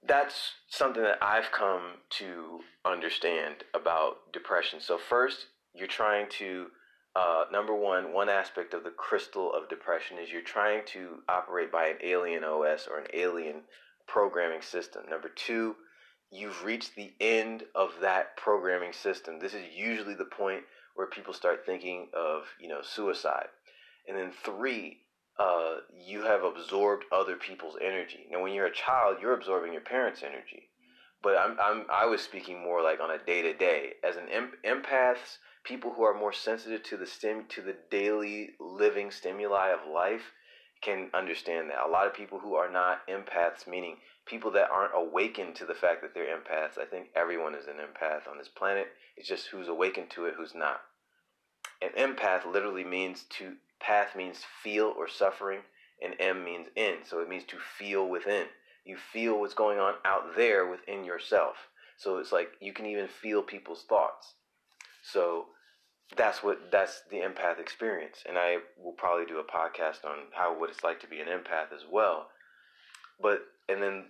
that's 0.07 0.53
something 0.67 1.03
that 1.03 1.21
I've 1.21 1.51
come 1.51 1.97
to 2.19 2.59
understand 2.85 3.63
about 3.73 4.31
depression. 4.33 4.79
So 4.81 4.97
first, 4.97 5.47
you're 5.73 5.87
trying 5.87 6.27
to 6.39 6.67
uh, 7.15 7.45
number 7.51 7.75
one, 7.75 8.11
one 8.11 8.29
aspect 8.29 8.73
of 8.73 8.83
the 8.83 8.89
crystal 8.89 9.53
of 9.53 9.69
depression 9.69 10.17
is 10.17 10.31
you're 10.31 10.41
trying 10.41 10.81
to 10.85 11.19
operate 11.29 11.71
by 11.71 11.87
an 11.87 11.97
alien 12.01 12.43
OS 12.43 12.87
or 12.89 12.97
an 12.97 13.07
alien 13.13 13.61
programming 14.07 14.61
system. 14.61 15.03
Number 15.09 15.29
two, 15.29 15.75
you've 16.31 16.63
reached 16.63 16.95
the 16.95 17.13
end 17.21 17.63
of 17.75 17.91
that 18.01 18.35
programming 18.35 18.93
system. 18.93 19.39
This 19.39 19.53
is 19.53 19.63
usually 19.75 20.15
the 20.15 20.25
point 20.25 20.63
where 20.95 21.07
people 21.07 21.33
start 21.33 21.65
thinking 21.65 22.07
of, 22.15 22.43
you 22.59 22.67
know, 22.67 22.81
suicide. 22.81 23.47
And 24.07 24.17
then 24.17 24.31
three, 24.31 24.97
uh, 25.39 25.77
you 26.05 26.23
have 26.23 26.43
absorbed 26.43 27.05
other 27.11 27.35
people's 27.35 27.77
energy. 27.81 28.27
Now, 28.31 28.41
when 28.41 28.53
you're 28.53 28.67
a 28.67 28.73
child, 28.73 29.17
you're 29.21 29.33
absorbing 29.33 29.73
your 29.73 29.81
parents' 29.81 30.23
energy. 30.23 30.69
But 31.21 31.37
I'm, 31.37 31.57
I'm 31.59 31.85
I 31.91 32.05
was 32.05 32.21
speaking 32.21 32.61
more 32.61 32.83
like 32.83 32.99
on 32.99 33.09
a 33.09 33.17
day 33.17 33.41
to 33.41 33.53
day. 33.53 33.93
As 34.03 34.17
an 34.17 34.27
em- 34.29 34.57
empaths, 34.65 35.37
people 35.63 35.93
who 35.93 36.03
are 36.03 36.13
more 36.13 36.33
sensitive 36.33 36.83
to 36.83 36.97
the 36.97 37.07
stim 37.07 37.45
to 37.49 37.61
the 37.61 37.75
daily 37.89 38.49
living 38.59 39.09
stimuli 39.09 39.69
of 39.69 39.89
life 39.91 40.33
can 40.81 41.09
understand 41.13 41.69
that. 41.69 41.85
A 41.85 41.89
lot 41.89 42.07
of 42.07 42.13
people 42.13 42.39
who 42.39 42.55
are 42.55 42.69
not 42.69 43.07
empaths, 43.07 43.65
meaning 43.65 43.95
people 44.25 44.51
that 44.51 44.69
aren't 44.69 44.91
awakened 44.93 45.55
to 45.55 45.65
the 45.65 45.73
fact 45.73 46.01
that 46.01 46.13
they're 46.13 46.37
empaths, 46.37 46.77
I 46.77 46.85
think 46.85 47.07
everyone 47.15 47.55
is 47.55 47.67
an 47.67 47.75
empath 47.77 48.29
on 48.29 48.37
this 48.37 48.49
planet. 48.49 48.87
It's 49.15 49.27
just 49.27 49.47
who's 49.47 49.69
awakened 49.69 50.09
to 50.11 50.25
it, 50.25 50.33
who's 50.37 50.53
not. 50.53 50.81
An 51.81 51.89
empath 51.97 52.45
literally 52.45 52.83
means 52.83 53.23
to 53.37 53.55
path 53.85 54.15
means 54.15 54.43
feel 54.63 54.93
or 54.97 55.07
suffering, 55.07 55.59
and 56.01 56.15
M 56.19 56.43
means 56.43 56.67
in. 56.75 56.97
So 57.05 57.19
it 57.19 57.29
means 57.29 57.43
to 57.45 57.57
feel 57.77 58.07
within. 58.07 58.45
You 58.85 58.97
feel 58.97 59.39
what's 59.39 59.53
going 59.53 59.79
on 59.79 59.95
out 60.05 60.35
there 60.35 60.67
within 60.67 61.03
yourself. 61.03 61.55
So 61.97 62.17
it's 62.17 62.31
like 62.31 62.49
you 62.59 62.73
can 62.73 62.85
even 62.85 63.07
feel 63.07 63.41
people's 63.41 63.83
thoughts. 63.83 64.33
So 65.03 65.45
that's 66.15 66.43
what 66.43 66.71
that's 66.71 67.01
the 67.09 67.17
empath 67.17 67.59
experience, 67.59 68.23
and 68.27 68.37
I 68.37 68.57
will 68.77 68.93
probably 68.93 69.25
do 69.25 69.39
a 69.39 69.43
podcast 69.43 70.05
on 70.05 70.17
how 70.33 70.57
what 70.57 70.69
it's 70.69 70.83
like 70.83 70.99
to 71.01 71.07
be 71.07 71.19
an 71.19 71.27
empath 71.27 71.73
as 71.73 71.83
well. 71.89 72.27
But 73.21 73.41
and 73.69 73.81
then 73.81 74.05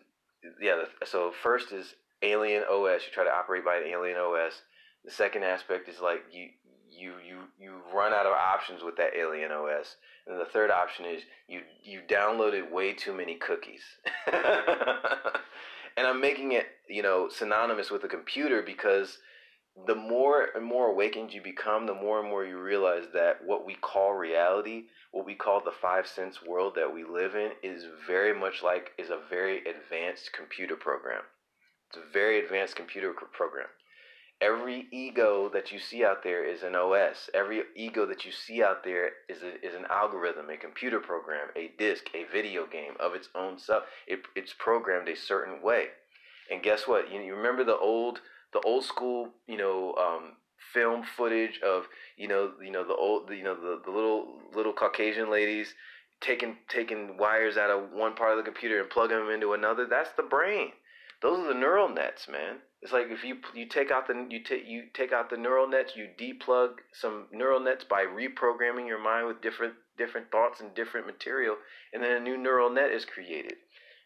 yeah, 0.61 0.83
so 1.05 1.31
first 1.31 1.71
is 1.71 1.95
alien 2.21 2.63
OS. 2.63 3.03
You 3.05 3.13
try 3.13 3.23
to 3.23 3.33
operate 3.33 3.65
by 3.65 3.77
an 3.77 3.87
alien 3.87 4.17
OS. 4.17 4.61
The 5.05 5.11
second 5.11 5.43
aspect 5.43 5.87
is 5.89 5.99
like 6.01 6.23
you 6.31 6.49
you 7.03 7.13
you 7.27 7.37
you 7.59 7.73
run 7.93 8.13
out 8.13 8.25
of 8.25 8.33
options 8.33 8.81
with 8.83 8.95
that 8.97 9.15
alien 9.15 9.51
OS. 9.51 9.97
And 10.25 10.39
the 10.39 10.45
third 10.45 10.71
option 10.71 11.05
is 11.05 11.23
you 11.47 11.61
you 11.83 12.01
downloaded 12.07 12.71
way 12.71 12.93
too 12.93 13.13
many 13.13 13.35
cookies. 13.35 13.81
and 15.97 16.07
I'm 16.07 16.21
making 16.21 16.53
it, 16.53 16.67
you 16.87 17.03
know, 17.03 17.27
synonymous 17.29 17.91
with 17.91 18.03
a 18.05 18.07
computer 18.07 18.61
because 18.61 19.17
the 19.87 19.95
more 19.95 20.49
and 20.55 20.63
more 20.63 20.87
awakened 20.91 21.33
you 21.33 21.41
become, 21.41 21.85
the 21.87 21.93
more 21.93 22.19
and 22.19 22.29
more 22.29 22.45
you 22.45 22.59
realize 22.59 23.05
that 23.13 23.43
what 23.43 23.65
we 23.65 23.73
call 23.73 24.13
reality, 24.13 24.83
what 25.11 25.25
we 25.25 25.33
call 25.33 25.61
the 25.61 25.71
five 25.81 26.07
sense 26.07 26.41
world 26.43 26.73
that 26.75 26.93
we 26.93 27.03
live 27.03 27.35
in, 27.35 27.51
is 27.63 27.85
very 28.07 28.37
much 28.37 28.63
like 28.63 28.91
is 28.97 29.09
a 29.09 29.19
very 29.29 29.59
advanced 29.65 30.31
computer 30.31 30.75
program. 30.75 31.23
It's 31.89 31.97
a 31.97 32.13
very 32.13 32.39
advanced 32.39 32.75
computer 32.75 33.13
program. 33.13 33.67
Every 34.41 34.87
ego 34.91 35.49
that 35.53 35.71
you 35.71 35.79
see 35.79 36.03
out 36.03 36.23
there 36.23 36.43
is 36.43 36.63
an 36.63 36.75
OS. 36.75 37.29
Every 37.33 37.61
ego 37.75 38.05
that 38.05 38.25
you 38.25 38.31
see 38.31 38.61
out 38.61 38.83
there 38.83 39.11
is 39.29 39.41
a, 39.41 39.55
is 39.65 39.73
an 39.73 39.85
algorithm, 39.89 40.49
a 40.49 40.57
computer 40.57 40.99
program, 40.99 41.47
a 41.55 41.71
disk, 41.77 42.09
a 42.13 42.25
video 42.31 42.65
game 42.65 42.93
of 42.99 43.13
its 43.13 43.29
own 43.35 43.57
self. 43.57 43.83
It, 44.05 44.19
it's 44.35 44.53
programmed 44.57 45.07
a 45.07 45.15
certain 45.15 45.61
way. 45.61 45.87
And 46.51 46.61
guess 46.61 46.87
what? 46.87 47.11
You, 47.11 47.21
you 47.21 47.35
remember 47.35 47.63
the 47.63 47.77
old 47.77 48.19
the 48.51 48.59
old 48.61 48.83
school, 48.83 49.29
you 49.47 49.57
know, 49.57 49.95
um, 49.95 50.33
film 50.73 51.03
footage 51.03 51.59
of 51.65 51.87
you 52.17 52.27
know, 52.27 52.51
you 52.61 52.71
know 52.71 52.85
the 52.85 52.95
old, 52.95 53.29
you 53.29 53.43
know, 53.43 53.55
the, 53.55 53.81
the 53.85 53.91
little 53.91 54.39
little 54.53 54.73
Caucasian 54.73 55.31
ladies 55.31 55.73
taking 56.21 56.57
taking 56.69 57.17
wires 57.17 57.57
out 57.57 57.69
of 57.69 57.91
one 57.91 58.15
part 58.15 58.31
of 58.31 58.37
the 58.37 58.43
computer 58.43 58.79
and 58.79 58.89
plugging 58.89 59.17
them 59.17 59.29
into 59.29 59.53
another. 59.53 59.85
That's 59.89 60.11
the 60.17 60.23
brain. 60.23 60.71
Those 61.23 61.39
are 61.39 61.53
the 61.53 61.59
neural 61.59 61.87
nets, 61.87 62.27
man. 62.27 62.57
It's 62.81 62.91
like 62.91 63.07
if 63.09 63.23
you 63.23 63.37
you 63.55 63.65
take 63.65 63.91
out 63.91 64.07
the 64.07 64.27
you 64.29 64.43
take 64.43 64.67
you 64.67 64.83
take 64.93 65.13
out 65.13 65.29
the 65.29 65.37
neural 65.37 65.67
nets, 65.69 65.93
you 65.95 66.09
deplug 66.19 66.73
some 66.91 67.27
neural 67.31 67.61
nets 67.61 67.85
by 67.85 68.03
reprogramming 68.03 68.87
your 68.87 69.01
mind 69.01 69.27
with 69.27 69.41
different 69.41 69.75
different 69.97 70.29
thoughts 70.31 70.59
and 70.59 70.75
different 70.75 71.07
material, 71.07 71.55
and 71.93 72.03
then 72.03 72.11
a 72.11 72.19
new 72.19 72.37
neural 72.37 72.69
net 72.69 72.91
is 72.91 73.05
created. 73.05 73.53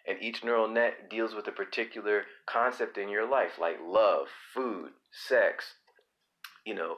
And 0.07 0.21
each 0.21 0.43
neural 0.43 0.69
net 0.69 1.09
deals 1.09 1.33
with 1.33 1.47
a 1.47 1.51
particular 1.51 2.25
concept 2.45 2.97
in 2.97 3.09
your 3.09 3.27
life 3.29 3.59
like 3.59 3.77
love 3.83 4.27
food 4.53 4.91
sex 5.11 5.73
you 6.65 6.73
know 6.73 6.97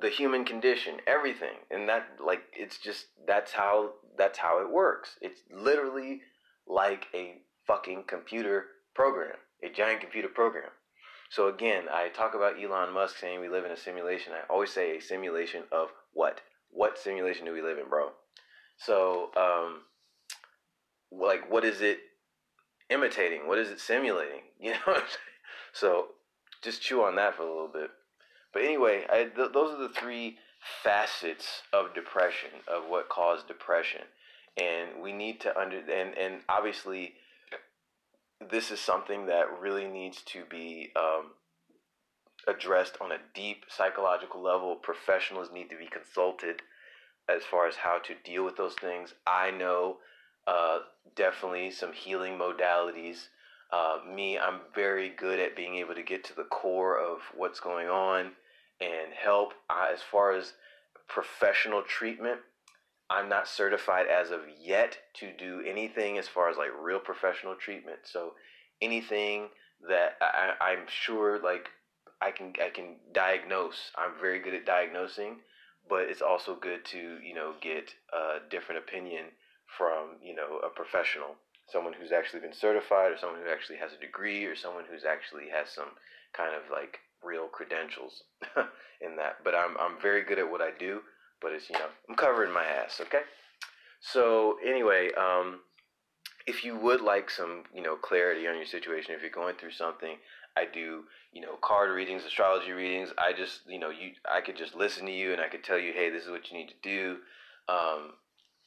the 0.00 0.08
human 0.08 0.44
condition 0.44 0.96
everything. 1.06 1.56
And 1.70 1.88
that 1.88 2.06
like 2.24 2.42
it's 2.52 2.78
just 2.78 3.06
that's 3.26 3.52
how 3.52 3.94
that's 4.16 4.38
how 4.38 4.60
it 4.60 4.70
works. 4.70 5.16
It's 5.20 5.40
literally 5.50 6.20
like 6.66 7.06
a 7.14 7.42
fucking 7.66 8.04
computer 8.06 8.66
program 8.94 9.36
a 9.62 9.68
giant 9.68 10.00
computer 10.00 10.28
program 10.28 10.70
so 11.30 11.48
again 11.48 11.84
i 11.92 12.08
talk 12.08 12.34
about 12.34 12.62
elon 12.62 12.92
musk 12.92 13.18
saying 13.18 13.40
we 13.40 13.48
live 13.48 13.64
in 13.64 13.70
a 13.70 13.76
simulation 13.76 14.32
i 14.32 14.52
always 14.52 14.70
say 14.70 14.96
a 14.96 15.00
simulation 15.00 15.62
of 15.72 15.88
what 16.12 16.40
what 16.70 16.98
simulation 16.98 17.44
do 17.44 17.52
we 17.52 17.62
live 17.62 17.78
in 17.78 17.88
bro 17.88 18.10
so 18.78 19.30
um 19.36 19.80
like 21.10 21.50
what 21.50 21.64
is 21.64 21.80
it 21.80 21.98
imitating? 22.90 23.46
What 23.46 23.58
is 23.58 23.70
it 23.70 23.80
simulating? 23.80 24.40
You 24.60 24.72
know, 24.86 25.02
so 25.74 26.06
just 26.62 26.80
chew 26.80 27.02
on 27.02 27.16
that 27.16 27.34
for 27.34 27.42
a 27.42 27.44
little 27.44 27.68
bit. 27.68 27.90
But 28.54 28.62
anyway, 28.62 29.04
I, 29.12 29.24
th- 29.24 29.52
those 29.52 29.74
are 29.74 29.82
the 29.82 29.92
three 29.92 30.38
facets 30.82 31.60
of 31.74 31.92
depression, 31.92 32.48
of 32.66 32.84
what 32.88 33.10
caused 33.10 33.46
depression, 33.46 34.00
and 34.56 35.02
we 35.02 35.12
need 35.12 35.40
to 35.42 35.58
under 35.58 35.76
and 35.76 36.16
and 36.16 36.40
obviously, 36.48 37.12
this 38.50 38.70
is 38.70 38.80
something 38.80 39.26
that 39.26 39.46
really 39.60 39.86
needs 39.86 40.22
to 40.22 40.44
be 40.50 40.90
um, 40.96 41.32
addressed 42.46 42.96
on 43.00 43.12
a 43.12 43.18
deep 43.34 43.64
psychological 43.68 44.42
level. 44.42 44.76
Professionals 44.76 45.50
need 45.52 45.70
to 45.70 45.78
be 45.78 45.86
consulted 45.86 46.62
as 47.28 47.42
far 47.42 47.66
as 47.66 47.76
how 47.76 47.98
to 47.98 48.14
deal 48.24 48.44
with 48.44 48.56
those 48.56 48.74
things. 48.74 49.14
I 49.26 49.50
know 49.50 49.98
uh, 50.46 50.80
definitely 51.16 51.70
some 51.70 51.92
healing 51.92 52.38
modalities. 52.38 53.28
Uh, 53.72 53.98
me, 54.14 54.38
I'm 54.38 54.60
very 54.74 55.08
good 55.08 55.40
at 55.40 55.56
being 55.56 55.76
able 55.76 55.94
to 55.94 56.02
get 56.02 56.24
to 56.24 56.36
the 56.36 56.44
core 56.44 56.98
of 56.98 57.18
what's 57.34 57.60
going 57.60 57.88
on 57.88 58.32
and 58.80 59.12
help. 59.12 59.52
As 59.70 60.00
far 60.02 60.36
as 60.36 60.52
professional 61.08 61.82
treatment, 61.82 62.40
I'm 63.10 63.28
not 63.28 63.48
certified 63.48 64.06
as 64.06 64.30
of 64.30 64.40
yet 64.60 64.98
to 65.14 65.30
do 65.36 65.62
anything 65.66 66.18
as 66.18 66.28
far 66.28 66.48
as 66.48 66.56
like 66.56 66.70
real 66.80 66.98
professional 66.98 67.54
treatment. 67.54 68.00
So 68.04 68.32
anything 68.80 69.48
that 69.88 70.16
I, 70.20 70.54
I'm 70.60 70.86
sure 70.88 71.38
like 71.42 71.68
I 72.20 72.30
can 72.30 72.54
I 72.62 72.70
can 72.70 72.96
diagnose. 73.12 73.90
I'm 73.96 74.18
very 74.20 74.38
good 74.38 74.54
at 74.54 74.64
diagnosing, 74.66 75.36
but 75.88 76.08
it's 76.08 76.22
also 76.22 76.56
good 76.56 76.84
to 76.86 77.18
you 77.22 77.34
know 77.34 77.54
get 77.60 77.94
a 78.12 78.48
different 78.48 78.78
opinion 78.78 79.26
from 79.76 80.16
you 80.22 80.34
know 80.34 80.60
a 80.64 80.68
professional, 80.68 81.36
someone 81.68 81.92
who's 81.92 82.12
actually 82.12 82.40
been 82.40 82.54
certified, 82.54 83.12
or 83.12 83.18
someone 83.18 83.40
who 83.44 83.50
actually 83.50 83.78
has 83.78 83.92
a 83.92 84.00
degree, 84.00 84.44
or 84.44 84.56
someone 84.56 84.84
who's 84.90 85.04
actually 85.04 85.48
has 85.52 85.68
some 85.68 85.90
kind 86.32 86.54
of 86.54 86.70
like 86.70 86.98
real 87.22 87.48
credentials 87.48 88.22
in 89.00 89.16
that. 89.16 89.44
But 89.44 89.54
I'm 89.54 89.76
I'm 89.78 90.00
very 90.00 90.24
good 90.24 90.38
at 90.38 90.50
what 90.50 90.62
I 90.62 90.70
do, 90.78 91.00
but 91.44 91.52
it's 91.52 91.70
you 91.70 91.78
know 91.78 91.86
I'm 92.08 92.16
covering 92.16 92.52
my 92.52 92.64
ass. 92.64 93.00
Okay. 93.00 93.22
So 94.00 94.56
anyway, 94.66 95.10
um, 95.16 95.60
if 96.46 96.64
you 96.64 96.76
would 96.76 97.00
like 97.00 97.30
some 97.30 97.62
you 97.72 97.82
know 97.82 97.94
clarity 97.94 98.48
on 98.48 98.56
your 98.56 98.66
situation, 98.66 99.14
if 99.14 99.22
you're 99.22 99.30
going 99.30 99.54
through 99.54 99.72
something, 99.72 100.16
I 100.56 100.66
do, 100.72 101.04
you 101.32 101.40
know, 101.40 101.56
card 101.60 101.90
readings, 101.90 102.24
astrology 102.24 102.72
readings. 102.72 103.10
I 103.18 103.32
just, 103.32 103.60
you 103.66 103.78
know, 103.78 103.90
you 103.90 104.12
I 104.30 104.40
could 104.40 104.56
just 104.56 104.74
listen 104.74 105.06
to 105.06 105.12
you 105.12 105.32
and 105.32 105.40
I 105.40 105.48
could 105.48 105.64
tell 105.64 105.78
you, 105.78 105.92
hey, 105.92 106.10
this 106.10 106.24
is 106.24 106.30
what 106.30 106.50
you 106.50 106.58
need 106.58 106.68
to 106.68 106.74
do. 106.82 107.16
Um, 107.68 108.12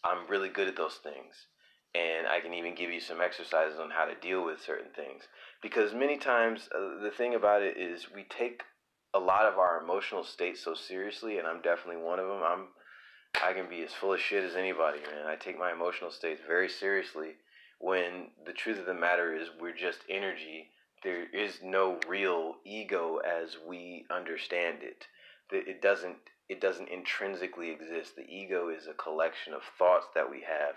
I'm 0.04 0.30
really 0.30 0.50
good 0.50 0.68
at 0.68 0.76
those 0.76 1.00
things. 1.02 1.48
And 1.96 2.28
I 2.28 2.42
can 2.42 2.54
even 2.54 2.76
give 2.76 2.92
you 2.92 3.00
some 3.00 3.22
exercises 3.22 3.80
on 3.80 3.90
how 3.90 4.06
to 4.06 4.16
deal 4.16 4.46
with 4.46 4.62
certain 4.62 4.92
things. 4.96 5.24
Because 5.62 5.94
many 5.94 6.18
times, 6.18 6.70
uh, 6.76 7.02
the 7.02 7.10
thing 7.10 7.34
about 7.34 7.62
it 7.62 7.78
is 7.78 8.08
we 8.14 8.26
take 8.30 8.64
a 9.18 9.20
lot 9.20 9.46
of 9.46 9.58
our 9.58 9.82
emotional 9.82 10.24
states 10.24 10.64
so 10.64 10.74
seriously, 10.74 11.38
and 11.38 11.48
I'm 11.48 11.62
definitely 11.62 12.02
one 12.02 12.20
of 12.20 12.28
them. 12.28 12.42
I'm, 12.44 12.68
I 13.44 13.54
can 13.54 13.70
be 13.70 13.82
as 13.82 13.94
full 13.94 14.14
of 14.14 14.20
shit 14.20 14.44
as 14.44 14.56
anybody, 14.56 15.00
man. 15.00 15.28
I 15.28 15.36
take 15.36 15.60
my 15.60 15.72
emotional 15.72 16.12
states 16.12 16.42
very 16.46 16.70
seriously 16.70 17.32
when 17.80 18.30
the 18.46 18.54
truth 18.54 18.80
of 18.80 18.86
the 18.86 18.94
matter 18.94 19.36
is 19.36 19.50
we're 19.60 19.76
just 19.76 20.00
energy 20.10 20.72
there 21.04 21.26
is 21.32 21.60
no 21.64 22.00
real 22.08 22.56
ego 22.66 23.18
as 23.18 23.58
we 23.68 24.06
understand 24.10 24.80
it. 24.82 25.06
It 25.52 25.82
doesn't 25.82 26.18
it 26.50 26.60
doesn't 26.62 26.90
intrinsically 26.90 27.70
exist. 27.70 28.16
The 28.16 28.28
ego 28.28 28.70
is 28.70 28.88
a 28.88 28.94
collection 28.94 29.54
of 29.54 29.62
thoughts 29.78 30.08
that 30.16 30.30
we 30.30 30.42
have, 30.42 30.76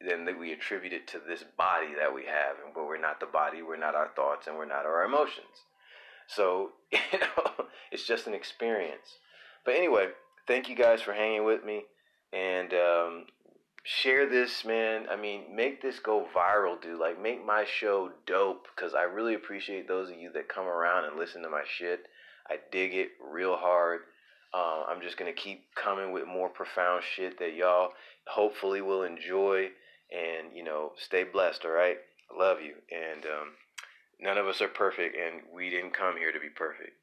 then 0.00 0.26
that 0.26 0.38
we 0.38 0.52
attribute 0.52 0.92
it 0.92 1.08
to 1.08 1.18
this 1.18 1.44
body 1.56 1.94
that 1.98 2.14
we 2.14 2.24
have, 2.26 2.56
and 2.64 2.74
but 2.74 2.86
we're 2.86 3.00
not 3.00 3.20
the 3.20 3.26
body, 3.26 3.62
we're 3.62 3.76
not 3.76 3.94
our 3.94 4.10
thoughts, 4.14 4.46
and 4.46 4.56
we're 4.56 4.64
not 4.64 4.86
our 4.86 5.04
emotions. 5.04 5.66
So 6.34 6.70
you 6.92 7.18
know, 7.18 7.66
it's 7.90 8.06
just 8.06 8.26
an 8.26 8.34
experience. 8.34 9.18
But 9.64 9.74
anyway, 9.74 10.08
thank 10.46 10.68
you 10.68 10.76
guys 10.76 11.00
for 11.02 11.12
hanging 11.12 11.44
with 11.44 11.64
me, 11.64 11.84
and 12.32 12.72
um, 12.72 13.26
share 13.84 14.28
this, 14.28 14.64
man. 14.64 15.06
I 15.10 15.16
mean, 15.16 15.54
make 15.54 15.82
this 15.82 15.98
go 15.98 16.26
viral, 16.34 16.80
dude. 16.80 17.00
Like, 17.00 17.20
make 17.20 17.44
my 17.44 17.64
show 17.64 18.10
dope 18.26 18.66
because 18.74 18.94
I 18.94 19.02
really 19.02 19.34
appreciate 19.34 19.88
those 19.88 20.10
of 20.10 20.16
you 20.16 20.32
that 20.32 20.48
come 20.48 20.66
around 20.66 21.04
and 21.04 21.16
listen 21.16 21.42
to 21.42 21.50
my 21.50 21.62
shit. 21.66 22.06
I 22.48 22.56
dig 22.70 22.94
it 22.94 23.10
real 23.22 23.56
hard. 23.56 24.00
Uh, 24.52 24.84
I'm 24.88 25.00
just 25.00 25.16
gonna 25.16 25.32
keep 25.32 25.64
coming 25.74 26.12
with 26.12 26.26
more 26.26 26.48
profound 26.48 27.02
shit 27.04 27.38
that 27.38 27.54
y'all 27.54 27.90
hopefully 28.26 28.82
will 28.82 29.02
enjoy 29.02 29.68
and 30.12 30.54
you 30.54 30.62
know 30.62 30.92
stay 30.96 31.24
blessed. 31.24 31.64
All 31.64 31.70
right, 31.70 31.96
I 32.30 32.38
love 32.38 32.58
you, 32.60 32.74
and 32.90 33.24
um, 33.24 33.48
none 34.22 34.38
of 34.38 34.46
us 34.46 34.62
are 34.62 34.68
perfect, 34.68 35.16
and 35.16 35.42
we 35.52 35.68
didn't 35.70 35.92
come 35.92 36.16
here 36.16 36.32
to 36.32 36.40
be 36.40 36.48
perfect. 36.48 37.01